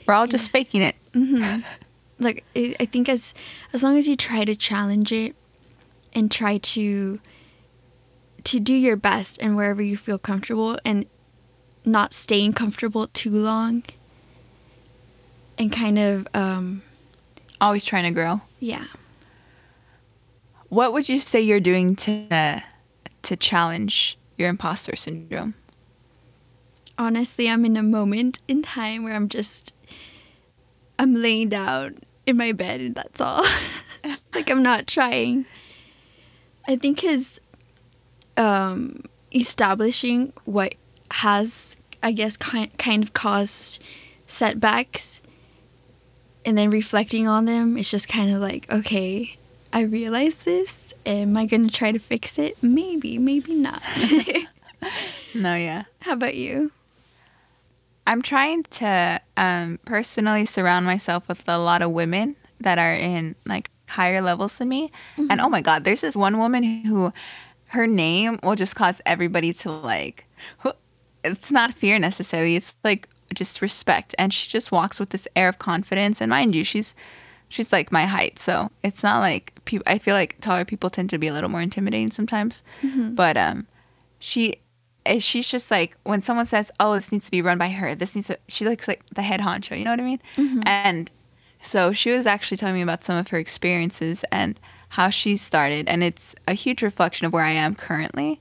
We're 0.06 0.14
all 0.14 0.26
just 0.26 0.50
faking 0.50 0.82
it. 0.82 0.96
hmm 1.12 1.60
like 2.18 2.44
I 2.56 2.74
I 2.80 2.86
think 2.86 3.08
as 3.08 3.32
as 3.72 3.82
long 3.82 3.96
as 3.98 4.06
you 4.08 4.16
try 4.16 4.44
to 4.44 4.54
challenge 4.56 5.12
it 5.12 5.34
and 6.12 6.30
try 6.30 6.58
to 6.58 7.18
to 8.44 8.60
do 8.60 8.74
your 8.74 8.96
best 8.96 9.38
and 9.40 9.54
wherever 9.56 9.82
you 9.82 9.96
feel 9.96 10.18
comfortable 10.18 10.78
and 10.84 11.06
not 11.84 12.12
staying 12.14 12.52
comfortable 12.54 13.06
too 13.08 13.30
long 13.30 13.82
and 15.58 15.70
kind 15.72 15.98
of 15.98 16.26
um, 16.34 16.82
Always 17.60 17.84
trying 17.84 18.04
to 18.04 18.10
grow. 18.10 18.40
yeah. 18.58 18.84
What 20.68 20.92
would 20.92 21.08
you 21.08 21.18
say 21.18 21.40
you're 21.40 21.60
doing 21.60 21.96
to 21.96 22.62
to 23.22 23.36
challenge 23.36 24.16
your 24.38 24.48
imposter 24.48 24.96
syndrome? 24.96 25.54
Honestly 27.00 27.48
i'm 27.48 27.64
in 27.64 27.78
a 27.78 27.82
moment 27.82 28.38
in 28.46 28.60
time 28.62 29.02
where 29.02 29.14
i'm 29.14 29.28
just 29.28 29.72
i'm 30.98 31.14
laying 31.14 31.48
down 31.48 31.96
in 32.26 32.36
my 32.36 32.52
bed 32.52 32.80
and 32.80 32.94
that's 32.94 33.20
all. 33.20 33.44
Like 34.32 34.48
i'm 34.48 34.62
not 34.62 34.86
trying. 34.86 35.46
I 36.68 36.76
think 36.76 37.00
because 37.00 37.40
um 38.36 39.02
establishing 39.34 40.32
what 40.44 40.74
has 41.10 41.76
i 42.02 42.12
guess 42.12 42.36
kind, 42.36 42.76
kind 42.78 43.02
of 43.02 43.12
caused 43.12 43.82
setbacks 44.26 45.20
and 46.44 46.56
then 46.56 46.70
reflecting 46.70 47.26
on 47.28 47.44
them 47.44 47.76
it's 47.76 47.90
just 47.90 48.08
kind 48.08 48.32
of 48.32 48.40
like 48.40 48.70
okay 48.70 49.36
i 49.72 49.80
realize 49.80 50.44
this 50.44 50.92
am 51.04 51.36
i 51.36 51.44
going 51.46 51.66
to 51.66 51.74
try 51.74 51.92
to 51.92 51.98
fix 51.98 52.38
it? 52.38 52.56
Maybe 52.62 53.18
maybe 53.18 53.54
not. 53.54 53.82
No, 55.34 55.54
yeah. 55.54 55.84
how 56.00 56.14
about 56.14 56.34
you 56.34 56.72
I'm 58.10 58.22
trying 58.22 58.64
to 58.64 59.20
um, 59.36 59.78
personally 59.84 60.44
surround 60.44 60.84
myself 60.84 61.28
with 61.28 61.48
a 61.48 61.58
lot 61.58 61.80
of 61.80 61.92
women 61.92 62.34
that 62.58 62.76
are 62.76 62.92
in 62.92 63.36
like 63.46 63.70
higher 63.88 64.20
levels 64.20 64.58
than 64.58 64.68
me. 64.68 64.90
And 65.30 65.40
oh 65.40 65.48
my 65.48 65.60
God, 65.60 65.84
there's 65.84 66.00
this 66.00 66.16
one 66.16 66.36
woman 66.38 66.64
who 66.84 67.12
her 67.68 67.86
name 67.86 68.40
will 68.42 68.56
just 68.56 68.74
cause 68.74 69.00
everybody 69.06 69.52
to 69.52 69.70
like, 69.70 70.24
it's 71.22 71.52
not 71.52 71.72
fear 71.72 72.00
necessarily, 72.00 72.56
it's 72.56 72.74
like 72.82 73.08
just 73.32 73.62
respect. 73.62 74.12
And 74.18 74.34
she 74.34 74.48
just 74.48 74.72
walks 74.72 74.98
with 74.98 75.10
this 75.10 75.28
air 75.36 75.48
of 75.48 75.60
confidence. 75.60 76.20
And 76.20 76.30
mind 76.30 76.56
you, 76.56 76.64
she's 76.64 76.96
she's 77.48 77.72
like 77.72 77.92
my 77.92 78.06
height, 78.06 78.40
so 78.40 78.72
it's 78.82 79.04
not 79.04 79.20
like 79.20 79.52
people. 79.66 79.84
I 79.86 79.98
feel 79.98 80.16
like 80.16 80.40
taller 80.40 80.64
people 80.64 80.90
tend 80.90 81.10
to 81.10 81.18
be 81.18 81.28
a 81.28 81.32
little 81.32 81.48
more 81.48 81.60
intimidating 81.60 82.10
sometimes. 82.10 82.64
But 83.14 83.36
um, 83.36 83.68
she 84.18 84.56
she's 85.18 85.48
just 85.48 85.70
like 85.70 85.96
when 86.04 86.20
someone 86.20 86.46
says, 86.46 86.70
"Oh, 86.78 86.94
this 86.94 87.10
needs 87.12 87.24
to 87.26 87.30
be 87.30 87.42
run 87.42 87.58
by 87.58 87.70
her," 87.70 87.94
this 87.94 88.14
needs 88.14 88.28
to. 88.28 88.38
She 88.48 88.64
looks 88.64 88.86
like 88.88 89.04
the 89.14 89.22
head 89.22 89.40
honcho. 89.40 89.78
You 89.78 89.84
know 89.84 89.90
what 89.92 90.00
I 90.00 90.04
mean? 90.04 90.20
And 90.66 91.10
so 91.60 91.92
she 91.92 92.10
was 92.10 92.26
actually 92.26 92.56
telling 92.56 92.74
me 92.76 92.82
about 92.82 93.04
some 93.04 93.16
of 93.16 93.28
her 93.28 93.38
experiences 93.38 94.24
and 94.30 94.58
how 94.90 95.08
she 95.10 95.36
started, 95.36 95.88
and 95.88 96.02
it's 96.02 96.34
a 96.48 96.54
huge 96.54 96.82
reflection 96.82 97.26
of 97.26 97.32
where 97.32 97.44
I 97.44 97.50
am 97.52 97.74
currently. 97.74 98.40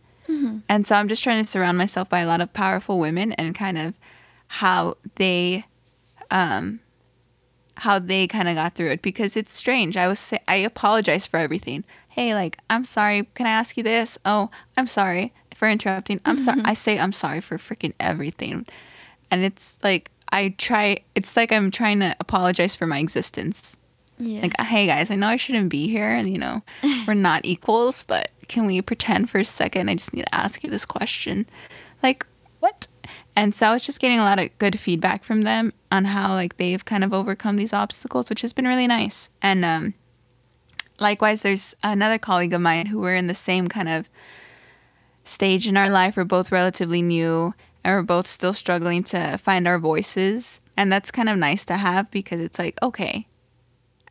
And 0.69 0.85
so 0.85 0.95
I'm 0.95 1.07
just 1.07 1.23
trying 1.23 1.43
to 1.43 1.49
surround 1.49 1.77
myself 1.77 2.07
by 2.09 2.19
a 2.19 2.27
lot 2.27 2.39
of 2.41 2.53
powerful 2.53 2.99
women 2.99 3.33
and 3.33 3.55
kind 3.55 3.77
of 3.77 3.97
how 4.47 4.95
they 5.15 5.65
um 6.31 6.79
how 7.77 7.97
they 7.97 8.27
kind 8.27 8.47
of 8.49 8.55
got 8.55 8.75
through 8.75 8.91
it 8.91 9.01
because 9.01 9.35
it's 9.37 9.53
strange. 9.53 9.97
I 9.97 10.07
was 10.07 10.33
I 10.47 10.57
apologize 10.57 11.25
for 11.25 11.37
everything. 11.37 11.83
Hey, 12.09 12.33
like 12.35 12.57
I'm 12.69 12.83
sorry. 12.83 13.27
Can 13.33 13.47
I 13.47 13.51
ask 13.51 13.77
you 13.77 13.83
this? 13.83 14.17
Oh, 14.25 14.51
I'm 14.77 14.87
sorry 14.87 15.33
for 15.59 15.69
interrupting. 15.69 16.21
I'm 16.23 16.39
sorry. 16.39 16.61
I 16.63 16.73
say 16.73 16.97
I'm 16.97 17.11
sorry 17.11 17.41
for 17.41 17.57
freaking 17.57 17.93
everything, 17.99 18.65
and 19.29 19.43
it's 19.43 19.77
like 19.83 20.09
I 20.31 20.55
try. 20.57 20.99
It's 21.15 21.35
like 21.35 21.51
I'm 21.51 21.69
trying 21.69 21.99
to 21.99 22.15
apologize 22.21 22.77
for 22.77 22.87
my 22.87 22.99
existence. 22.99 23.75
yeah 24.17 24.41
Like, 24.41 24.59
hey 24.61 24.87
guys, 24.87 25.11
I 25.11 25.15
know 25.15 25.27
I 25.27 25.35
shouldn't 25.35 25.69
be 25.69 25.89
here, 25.89 26.09
and 26.09 26.29
you 26.29 26.37
know, 26.37 26.63
we're 27.05 27.13
not 27.13 27.43
equals, 27.43 28.03
but 28.03 28.31
can 28.47 28.65
we 28.65 28.81
pretend 28.81 29.29
for 29.29 29.39
a 29.39 29.45
second? 29.45 29.89
I 29.89 29.95
just 29.95 30.13
need 30.13 30.25
to 30.25 30.33
ask 30.33 30.63
you 30.63 30.69
this 30.69 30.85
question. 30.85 31.45
Like, 32.01 32.25
what? 32.61 32.87
And 33.35 33.53
so 33.53 33.67
I 33.67 33.73
was 33.73 33.85
just 33.85 33.99
getting 33.99 34.19
a 34.19 34.23
lot 34.23 34.39
of 34.39 34.57
good 34.59 34.79
feedback 34.79 35.25
from 35.25 35.41
them 35.41 35.73
on 35.91 36.05
how 36.05 36.33
like 36.35 36.55
they've 36.55 36.83
kind 36.85 37.03
of 37.03 37.13
overcome 37.13 37.57
these 37.57 37.73
obstacles, 37.73 38.29
which 38.29 38.43
has 38.43 38.53
been 38.53 38.67
really 38.67 38.87
nice. 38.87 39.29
And 39.41 39.65
um 39.65 39.93
likewise 40.99 41.41
there's 41.41 41.75
another 41.83 42.17
colleague 42.17 42.53
of 42.53 42.61
mine 42.61 42.87
who 42.87 42.99
were 42.99 43.15
in 43.15 43.27
the 43.27 43.35
same 43.35 43.67
kind 43.67 43.89
of 43.89 44.09
stage 45.29 45.67
in 45.67 45.77
our 45.77 45.89
life. 45.89 46.17
We're 46.17 46.23
both 46.25 46.51
relatively 46.51 47.01
new 47.01 47.53
and 47.83 47.95
we're 47.95 48.03
both 48.03 48.27
still 48.27 48.53
struggling 48.53 49.03
to 49.03 49.37
find 49.37 49.67
our 49.67 49.79
voices. 49.79 50.59
And 50.75 50.91
that's 50.91 51.11
kind 51.11 51.29
of 51.29 51.37
nice 51.37 51.65
to 51.65 51.77
have 51.77 52.09
because 52.11 52.41
it's 52.41 52.59
like, 52.59 52.77
okay, 52.81 53.27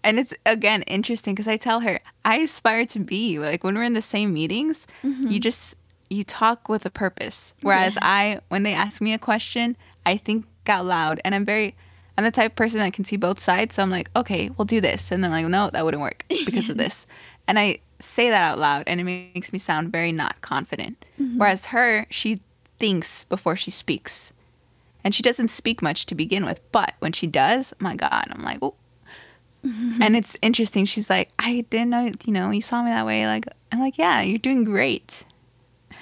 and 0.04 0.18
it's 0.18 0.32
again 0.46 0.82
interesting 0.82 1.34
because 1.34 1.48
I 1.48 1.56
tell 1.56 1.80
her 1.80 2.00
I 2.24 2.36
aspire 2.36 2.86
to 2.86 3.00
be 3.00 3.38
like 3.38 3.64
when 3.64 3.74
we're 3.74 3.82
in 3.82 3.94
the 3.94 4.02
same 4.02 4.32
meetings, 4.32 4.86
you 5.02 5.10
mm-hmm. 5.10 5.38
just 5.38 5.74
you 6.10 6.24
talk 6.24 6.68
with 6.68 6.86
a 6.86 6.90
purpose. 6.90 7.52
Whereas 7.62 7.94
Yeah. 7.94 8.00
I, 8.02 8.40
when 8.48 8.62
they 8.62 8.74
ask 8.74 9.00
me 9.00 9.12
a 9.12 9.18
question, 9.18 9.76
I 10.06 10.16
think 10.16 10.46
out 10.66 10.86
loud, 10.86 11.20
and 11.24 11.34
I'm 11.34 11.44
very, 11.44 11.74
I'm 12.16 12.24
the 12.24 12.30
type 12.30 12.52
of 12.52 12.56
person 12.56 12.78
that 12.80 12.92
can 12.92 13.04
see 13.04 13.16
both 13.16 13.40
sides. 13.40 13.74
So 13.74 13.82
I'm 13.82 13.90
like, 13.90 14.10
okay, 14.14 14.50
we'll 14.50 14.64
do 14.64 14.80
this, 14.80 15.10
and 15.10 15.22
then 15.22 15.32
I'm 15.32 15.44
like, 15.44 15.50
no, 15.50 15.70
that 15.70 15.84
wouldn't 15.84 16.02
work 16.02 16.24
because 16.28 16.70
of 16.70 16.76
this, 16.84 17.06
and 17.46 17.58
I 17.58 17.80
say 18.00 18.30
that 18.30 18.42
out 18.42 18.58
loud, 18.58 18.84
and 18.86 19.00
it 19.00 19.04
makes 19.04 19.52
me 19.52 19.58
sound 19.58 19.92
very 19.92 20.12
not 20.12 20.40
confident. 20.40 21.04
Mm-hmm. 21.20 21.38
Whereas 21.38 21.66
her, 21.66 22.06
she 22.10 22.38
thinks 22.78 23.24
before 23.24 23.56
she 23.56 23.70
speaks. 23.70 24.32
And 25.04 25.14
she 25.14 25.22
doesn't 25.22 25.48
speak 25.48 25.80
much 25.80 26.06
to 26.06 26.14
begin 26.14 26.44
with, 26.44 26.60
but 26.72 26.94
when 26.98 27.12
she 27.12 27.26
does, 27.26 27.72
my 27.78 27.94
God, 27.94 28.24
I'm 28.30 28.42
like, 28.42 28.58
oh, 28.60 28.74
and 30.00 30.16
it's 30.16 30.36
interesting. 30.40 30.84
She's 30.84 31.10
like, 31.10 31.30
I 31.38 31.64
didn't 31.68 31.90
know, 31.90 32.10
you 32.24 32.32
know, 32.32 32.50
you 32.50 32.62
saw 32.62 32.82
me 32.82 32.90
that 32.90 33.04
way. 33.04 33.26
Like, 33.26 33.46
I'm 33.72 33.80
like, 33.80 33.98
yeah, 33.98 34.22
you're 34.22 34.38
doing 34.38 34.64
great. 34.64 35.24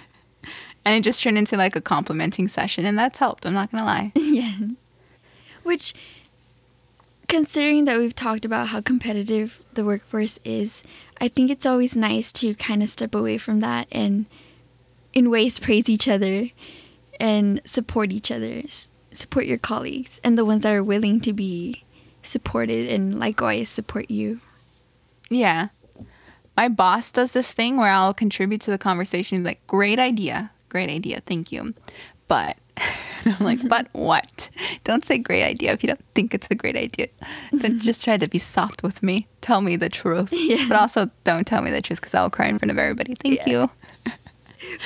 And 0.85 0.95
it 0.95 1.01
just 1.01 1.21
turned 1.21 1.37
into 1.37 1.57
like 1.57 1.75
a 1.75 1.81
complimenting 1.81 2.47
session, 2.47 2.87
and 2.87 2.97
that's 2.97 3.19
helped. 3.19 3.45
I'm 3.45 3.55
not 3.55 3.73
gonna 3.73 3.85
lie. 3.85 4.13
yeah. 4.15 4.55
Which, 5.65 5.95
considering 7.29 7.85
that 7.87 7.99
we've 7.99 8.15
talked 8.15 8.45
about 8.45 8.69
how 8.69 8.81
competitive 8.81 9.63
the 9.75 9.85
workforce 9.85 10.39
is, 10.45 10.83
I 11.21 11.29
think 11.29 11.51
it's 11.51 11.67
always 11.67 11.97
nice 11.97 12.33
to 12.33 12.55
kind 12.55 12.83
of 12.83 12.89
step 12.89 13.15
away 13.15 13.39
from 13.39 13.61
that 13.61 13.89
and, 13.91 14.27
in 15.13 15.31
ways, 15.31 15.59
praise 15.59 15.89
each 15.89 16.09
other 16.09 16.51
and 17.19 17.61
support 17.65 18.13
each 18.13 18.31
other, 18.31 18.63
support 19.13 19.47
your 19.47 19.59
colleagues 19.59 20.21
and 20.23 20.37
the 20.37 20.45
ones 20.45 20.63
that 20.63 20.75
are 20.75 20.85
willing 20.85 21.21
to 21.21 21.33
be 21.33 21.85
supported 22.23 22.89
and 22.89 23.19
likewise 23.19 23.69
support 23.69 24.11
you. 24.11 24.41
Yeah. 25.31 25.69
My 26.57 26.69
boss 26.69 27.11
does 27.11 27.33
this 27.33 27.53
thing 27.53 27.77
where 27.77 27.91
I'll 27.91 28.15
contribute 28.15 28.61
to 28.63 28.71
the 28.71 28.79
conversation, 28.79 29.45
like, 29.45 29.67
great 29.67 29.99
idea, 29.99 30.53
great 30.69 30.89
idea, 30.89 31.21
thank 31.21 31.53
you. 31.53 31.75
But 32.29 32.57
I'm 33.39 33.45
like, 33.45 33.67
but 33.69 33.89
what? 33.93 34.51
Don't 34.85 35.05
say 35.05 35.19
great 35.19 35.43
idea 35.45 35.73
if 35.73 35.83
you 35.83 35.89
don't 35.89 36.05
think 36.15 36.33
it's 36.35 36.47
a 36.51 36.55
great 36.55 36.77
idea. 36.77 37.09
Don't 37.59 37.79
just 37.83 38.05
try 38.05 38.17
to 38.17 38.29
be 38.29 38.39
soft 38.39 38.83
with 38.83 39.03
me. 39.03 39.27
Tell 39.41 39.61
me 39.61 39.77
the 39.77 39.89
truth. 39.89 40.33
Yeah. 40.37 40.65
But 40.69 40.79
also 40.79 41.11
don't 41.25 41.47
tell 41.47 41.63
me 41.63 41.71
the 41.71 41.83
truth 41.83 42.01
because 42.01 42.15
I'll 42.15 42.31
cry 42.31 42.47
in 42.47 42.59
front 42.59 42.71
of 42.71 42.79
everybody. 42.79 43.15
Thank 43.15 43.41
Yeah. 43.47 43.49
you. 43.49 43.71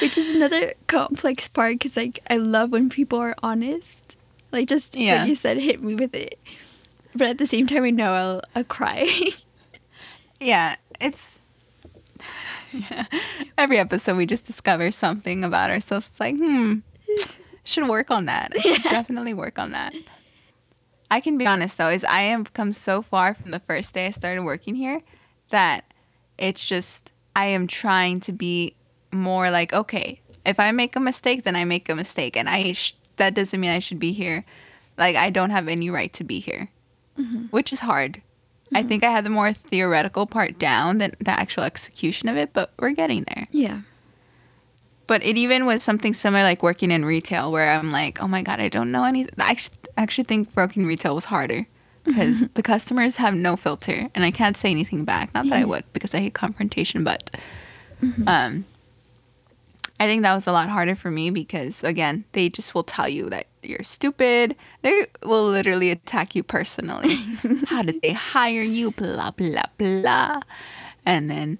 Which 0.00 0.18
is 0.18 0.28
another 0.30 0.74
complex 0.88 1.48
part 1.48 1.74
because, 1.74 1.96
like, 1.96 2.18
I 2.28 2.36
love 2.38 2.70
when 2.72 2.88
people 2.90 3.18
are 3.20 3.34
honest. 3.42 4.16
Like, 4.52 4.68
just 4.68 4.94
Yeah. 4.96 5.20
like 5.20 5.28
you 5.28 5.34
said, 5.36 5.58
hit 5.58 5.82
me 5.82 5.94
with 5.94 6.14
it. 6.14 6.38
But 7.14 7.28
at 7.28 7.38
the 7.38 7.46
same 7.46 7.66
time, 7.66 7.84
I 7.84 7.90
know 7.90 8.12
I'll, 8.12 8.42
I'll 8.54 8.64
cry. 8.64 9.08
Yeah, 10.40 10.76
it's 11.00 11.38
yeah. 12.72 13.04
every 13.58 13.78
episode 13.78 14.16
we 14.16 14.26
just 14.26 14.44
discover 14.44 14.90
something 14.90 15.44
about 15.44 15.70
ourselves. 15.70 16.08
It's 16.08 16.20
like, 16.20 16.36
hmm, 16.36 16.78
should 17.70 17.88
work 17.88 18.10
on 18.10 18.26
that. 18.26 18.52
I 18.54 18.60
should 18.60 18.82
definitely 18.82 19.34
work 19.34 19.58
on 19.58 19.72
that. 19.72 19.94
I 21.10 21.20
can 21.20 21.38
be 21.38 21.46
honest 21.46 21.78
though, 21.78 21.88
is 21.88 22.04
I 22.04 22.22
have 22.22 22.52
come 22.52 22.72
so 22.72 23.02
far 23.02 23.34
from 23.34 23.50
the 23.50 23.60
first 23.60 23.94
day 23.94 24.06
I 24.06 24.10
started 24.10 24.42
working 24.42 24.74
here 24.74 25.02
that 25.50 25.84
it's 26.38 26.64
just 26.64 27.12
I 27.34 27.46
am 27.46 27.66
trying 27.66 28.20
to 28.20 28.32
be 28.32 28.74
more 29.12 29.50
like, 29.50 29.72
okay, 29.72 30.20
if 30.46 30.60
I 30.60 30.70
make 30.72 30.96
a 30.96 31.00
mistake, 31.00 31.42
then 31.42 31.56
I 31.56 31.64
make 31.64 31.88
a 31.88 31.94
mistake, 31.94 32.36
and 32.36 32.48
I 32.48 32.72
sh- 32.72 32.94
that 33.16 33.34
doesn't 33.34 33.60
mean 33.60 33.70
I 33.70 33.78
should 33.78 33.98
be 33.98 34.12
here. 34.12 34.44
Like 34.96 35.16
I 35.16 35.30
don't 35.30 35.50
have 35.50 35.68
any 35.68 35.90
right 35.90 36.12
to 36.14 36.24
be 36.24 36.40
here, 36.40 36.70
mm-hmm. 37.18 37.44
which 37.46 37.72
is 37.72 37.80
hard. 37.80 38.22
I 38.72 38.80
mm-hmm. 38.80 38.88
think 38.88 39.04
I 39.04 39.10
had 39.10 39.24
the 39.24 39.30
more 39.30 39.52
theoretical 39.52 40.26
part 40.26 40.58
down 40.58 40.98
than 40.98 41.12
the 41.18 41.32
actual 41.32 41.64
execution 41.64 42.28
of 42.28 42.36
it, 42.36 42.52
but 42.52 42.72
we're 42.78 42.92
getting 42.92 43.24
there. 43.24 43.48
yeah. 43.50 43.80
But 45.10 45.24
it 45.24 45.36
even 45.36 45.66
was 45.66 45.82
something 45.82 46.14
similar 46.14 46.44
like 46.44 46.62
working 46.62 46.92
in 46.92 47.04
retail 47.04 47.50
where 47.50 47.72
I'm 47.72 47.90
like, 47.90 48.22
oh 48.22 48.28
my 48.28 48.42
God, 48.42 48.60
I 48.60 48.68
don't 48.68 48.92
know 48.92 49.02
anything. 49.02 49.34
I 49.40 49.50
actually, 49.50 49.76
actually 49.96 50.22
think 50.22 50.48
working 50.54 50.86
retail 50.86 51.16
was 51.16 51.24
harder 51.24 51.66
because 52.04 52.46
the 52.54 52.62
customers 52.62 53.16
have 53.16 53.34
no 53.34 53.56
filter 53.56 54.08
and 54.14 54.22
I 54.24 54.30
can't 54.30 54.56
say 54.56 54.70
anything 54.70 55.04
back. 55.04 55.34
Not 55.34 55.48
that 55.48 55.62
I 55.62 55.64
would 55.64 55.82
because 55.92 56.14
I 56.14 56.20
hate 56.20 56.34
confrontation, 56.34 57.02
but 57.02 57.28
um, 58.28 58.66
I 59.98 60.06
think 60.06 60.22
that 60.22 60.32
was 60.32 60.46
a 60.46 60.52
lot 60.52 60.68
harder 60.68 60.94
for 60.94 61.10
me 61.10 61.30
because, 61.30 61.82
again, 61.82 62.22
they 62.30 62.48
just 62.48 62.72
will 62.72 62.84
tell 62.84 63.08
you 63.08 63.28
that 63.30 63.48
you're 63.64 63.82
stupid. 63.82 64.54
They 64.82 65.08
will 65.24 65.48
literally 65.48 65.90
attack 65.90 66.36
you 66.36 66.44
personally. 66.44 67.16
How 67.66 67.82
did 67.82 68.00
they 68.00 68.12
hire 68.12 68.62
you? 68.62 68.92
Blah, 68.92 69.32
blah, 69.32 69.62
blah. 69.76 70.42
And 71.04 71.28
then 71.28 71.58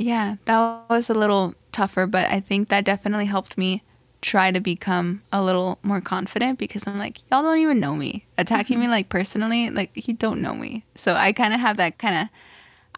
yeah, 0.00 0.36
that 0.46 0.88
was 0.88 1.10
a 1.10 1.14
little 1.14 1.54
tougher, 1.72 2.06
but 2.06 2.30
I 2.30 2.40
think 2.40 2.68
that 2.68 2.84
definitely 2.84 3.26
helped 3.26 3.58
me 3.58 3.82
try 4.22 4.50
to 4.50 4.60
become 4.60 5.22
a 5.32 5.42
little 5.42 5.78
more 5.82 6.00
confident 6.00 6.58
because 6.58 6.86
I'm 6.86 6.98
like, 6.98 7.18
y'all 7.30 7.42
don't 7.42 7.58
even 7.58 7.80
know 7.80 7.96
me. 7.96 8.26
Attacking 8.36 8.78
me 8.78 8.84
mm-hmm. 8.84 8.92
like 8.92 9.08
personally, 9.08 9.70
like 9.70 9.90
you 10.06 10.14
don't 10.14 10.42
know 10.42 10.54
me. 10.54 10.84
So 10.94 11.14
I 11.14 11.32
kind 11.32 11.54
of 11.54 11.60
have 11.60 11.76
that 11.78 11.98
kind 11.98 12.16
of 12.16 12.28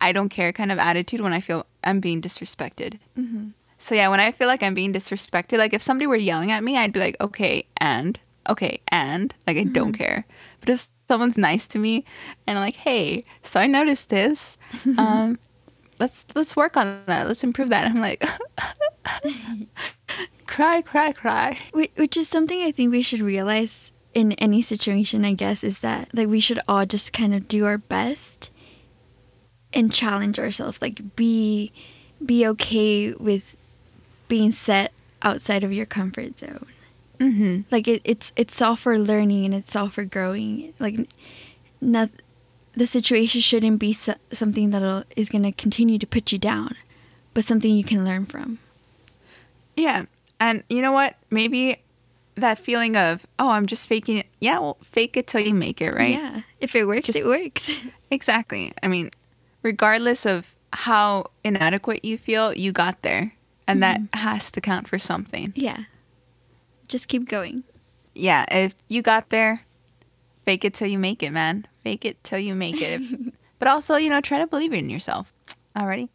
I 0.00 0.12
don't 0.12 0.30
care 0.30 0.52
kind 0.52 0.72
of 0.72 0.78
attitude 0.78 1.20
when 1.20 1.32
I 1.32 1.40
feel 1.40 1.64
I'm 1.84 2.00
being 2.00 2.20
disrespected. 2.20 2.98
Mm-hmm. 3.16 3.50
So 3.78 3.94
yeah, 3.94 4.08
when 4.08 4.20
I 4.20 4.32
feel 4.32 4.48
like 4.48 4.62
I'm 4.62 4.74
being 4.74 4.92
disrespected, 4.92 5.58
like 5.58 5.72
if 5.72 5.82
somebody 5.82 6.06
were 6.06 6.16
yelling 6.16 6.50
at 6.50 6.64
me, 6.64 6.76
I'd 6.76 6.92
be 6.92 7.00
like, 7.00 7.16
okay, 7.20 7.66
and 7.76 8.18
okay, 8.48 8.80
and 8.88 9.34
like 9.46 9.56
I 9.56 9.64
don't 9.64 9.92
mm-hmm. 9.92 10.02
care. 10.02 10.26
But 10.60 10.70
if 10.70 10.88
someone's 11.08 11.38
nice 11.38 11.66
to 11.68 11.78
me 11.78 12.04
and 12.46 12.58
I'm 12.58 12.64
like, 12.64 12.76
hey, 12.76 13.24
so 13.42 13.60
I 13.60 13.66
noticed 13.66 14.08
this, 14.08 14.56
um, 14.98 15.38
let's 16.02 16.26
let's 16.34 16.56
work 16.56 16.76
on 16.76 17.02
that. 17.06 17.28
Let's 17.28 17.44
improve 17.44 17.68
that. 17.68 17.86
I'm 17.86 18.00
like, 18.00 18.24
cry, 20.46 20.82
cry, 20.82 21.12
cry. 21.12 21.58
Whi- 21.72 21.90
Which 21.96 22.16
is 22.16 22.28
something 22.28 22.60
I 22.62 22.72
think 22.72 22.90
we 22.90 23.02
should 23.02 23.20
realize 23.20 23.92
in 24.12 24.32
any 24.32 24.62
situation, 24.62 25.24
I 25.24 25.32
guess, 25.34 25.62
is 25.62 25.80
that 25.80 26.10
like 26.12 26.28
we 26.28 26.40
should 26.40 26.60
all 26.66 26.84
just 26.84 27.12
kind 27.12 27.34
of 27.34 27.46
do 27.46 27.64
our 27.66 27.78
best 27.78 28.50
and 29.72 29.92
challenge 29.92 30.38
ourselves. 30.40 30.82
Like 30.82 31.14
be 31.14 31.72
be 32.24 32.46
okay 32.48 33.12
with 33.12 33.56
being 34.26 34.50
set 34.50 34.92
outside 35.22 35.62
of 35.62 35.72
your 35.72 35.86
comfort 35.86 36.38
zone. 36.38 36.66
Mm-hmm. 37.20 37.60
Like 37.70 37.86
it, 37.86 38.02
it's 38.04 38.32
it's 38.34 38.60
all 38.60 38.74
for 38.74 38.98
learning 38.98 39.44
and 39.44 39.54
it's 39.54 39.76
all 39.76 39.88
for 39.88 40.04
growing. 40.04 40.74
Like 40.80 41.08
not 41.80 42.10
the 42.74 42.86
situation 42.86 43.40
shouldn't 43.40 43.78
be 43.78 43.92
so, 43.92 44.14
something 44.32 44.70
that 44.70 45.06
is 45.16 45.28
going 45.28 45.44
to 45.44 45.52
continue 45.52 45.98
to 45.98 46.06
put 46.06 46.32
you 46.32 46.38
down, 46.38 46.76
but 47.34 47.44
something 47.44 47.74
you 47.74 47.84
can 47.84 48.04
learn 48.04 48.26
from. 48.26 48.58
Yeah. 49.76 50.06
And 50.40 50.64
you 50.68 50.82
know 50.82 50.92
what? 50.92 51.16
Maybe 51.30 51.82
that 52.34 52.58
feeling 52.58 52.96
of, 52.96 53.26
oh, 53.38 53.50
I'm 53.50 53.66
just 53.66 53.88
faking 53.88 54.18
it. 54.18 54.26
Yeah, 54.40 54.58
well, 54.58 54.78
fake 54.82 55.16
it 55.16 55.26
till 55.26 55.40
you 55.40 55.54
make 55.54 55.80
it, 55.80 55.92
right? 55.92 56.14
Yeah. 56.14 56.40
If 56.60 56.74
it 56.74 56.86
works, 56.86 57.06
Just- 57.06 57.18
it 57.18 57.26
works. 57.26 57.70
Exactly. 58.10 58.74
I 58.82 58.88
mean, 58.88 59.10
regardless 59.62 60.26
of 60.26 60.54
how 60.74 61.30
inadequate 61.42 62.04
you 62.04 62.18
feel, 62.18 62.52
you 62.52 62.70
got 62.70 63.00
there. 63.00 63.32
And 63.66 63.82
that 63.82 64.00
mm-hmm. 64.00 64.18
has 64.18 64.50
to 64.50 64.60
count 64.60 64.86
for 64.86 64.98
something. 64.98 65.54
yeah. 65.56 65.84
Just 66.88 67.08
keep 67.08 67.26
going. 67.26 67.64
Yeah, 68.14 68.44
if 68.50 68.74
you 68.88 69.00
got 69.00 69.30
there, 69.30 69.62
fake 70.44 70.64
it 70.64 70.74
till 70.74 70.88
you 70.88 70.98
make 70.98 71.22
it, 71.22 71.30
man. 71.30 71.66
Fake 71.82 72.04
it 72.04 72.22
till 72.24 72.38
you 72.38 72.54
make 72.54 72.80
it. 72.80 73.02
But 73.62 73.68
also, 73.68 73.94
you 73.94 74.10
know, 74.10 74.20
try 74.20 74.38
to 74.38 74.48
believe 74.48 74.72
in 74.72 74.90
yourself. 74.90 75.32
Alrighty. 75.76 76.08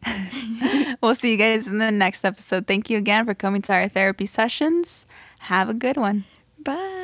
we'll 1.00 1.14
see 1.14 1.30
you 1.30 1.38
guys 1.38 1.66
in 1.66 1.78
the 1.78 1.90
next 1.90 2.22
episode. 2.22 2.66
Thank 2.66 2.90
you 2.90 2.98
again 2.98 3.24
for 3.24 3.32
coming 3.32 3.62
to 3.62 3.72
our 3.72 3.88
therapy 3.88 4.26
sessions. 4.26 5.06
Have 5.38 5.70
a 5.70 5.74
good 5.74 5.96
one. 5.96 6.26
Bye. 6.62 6.97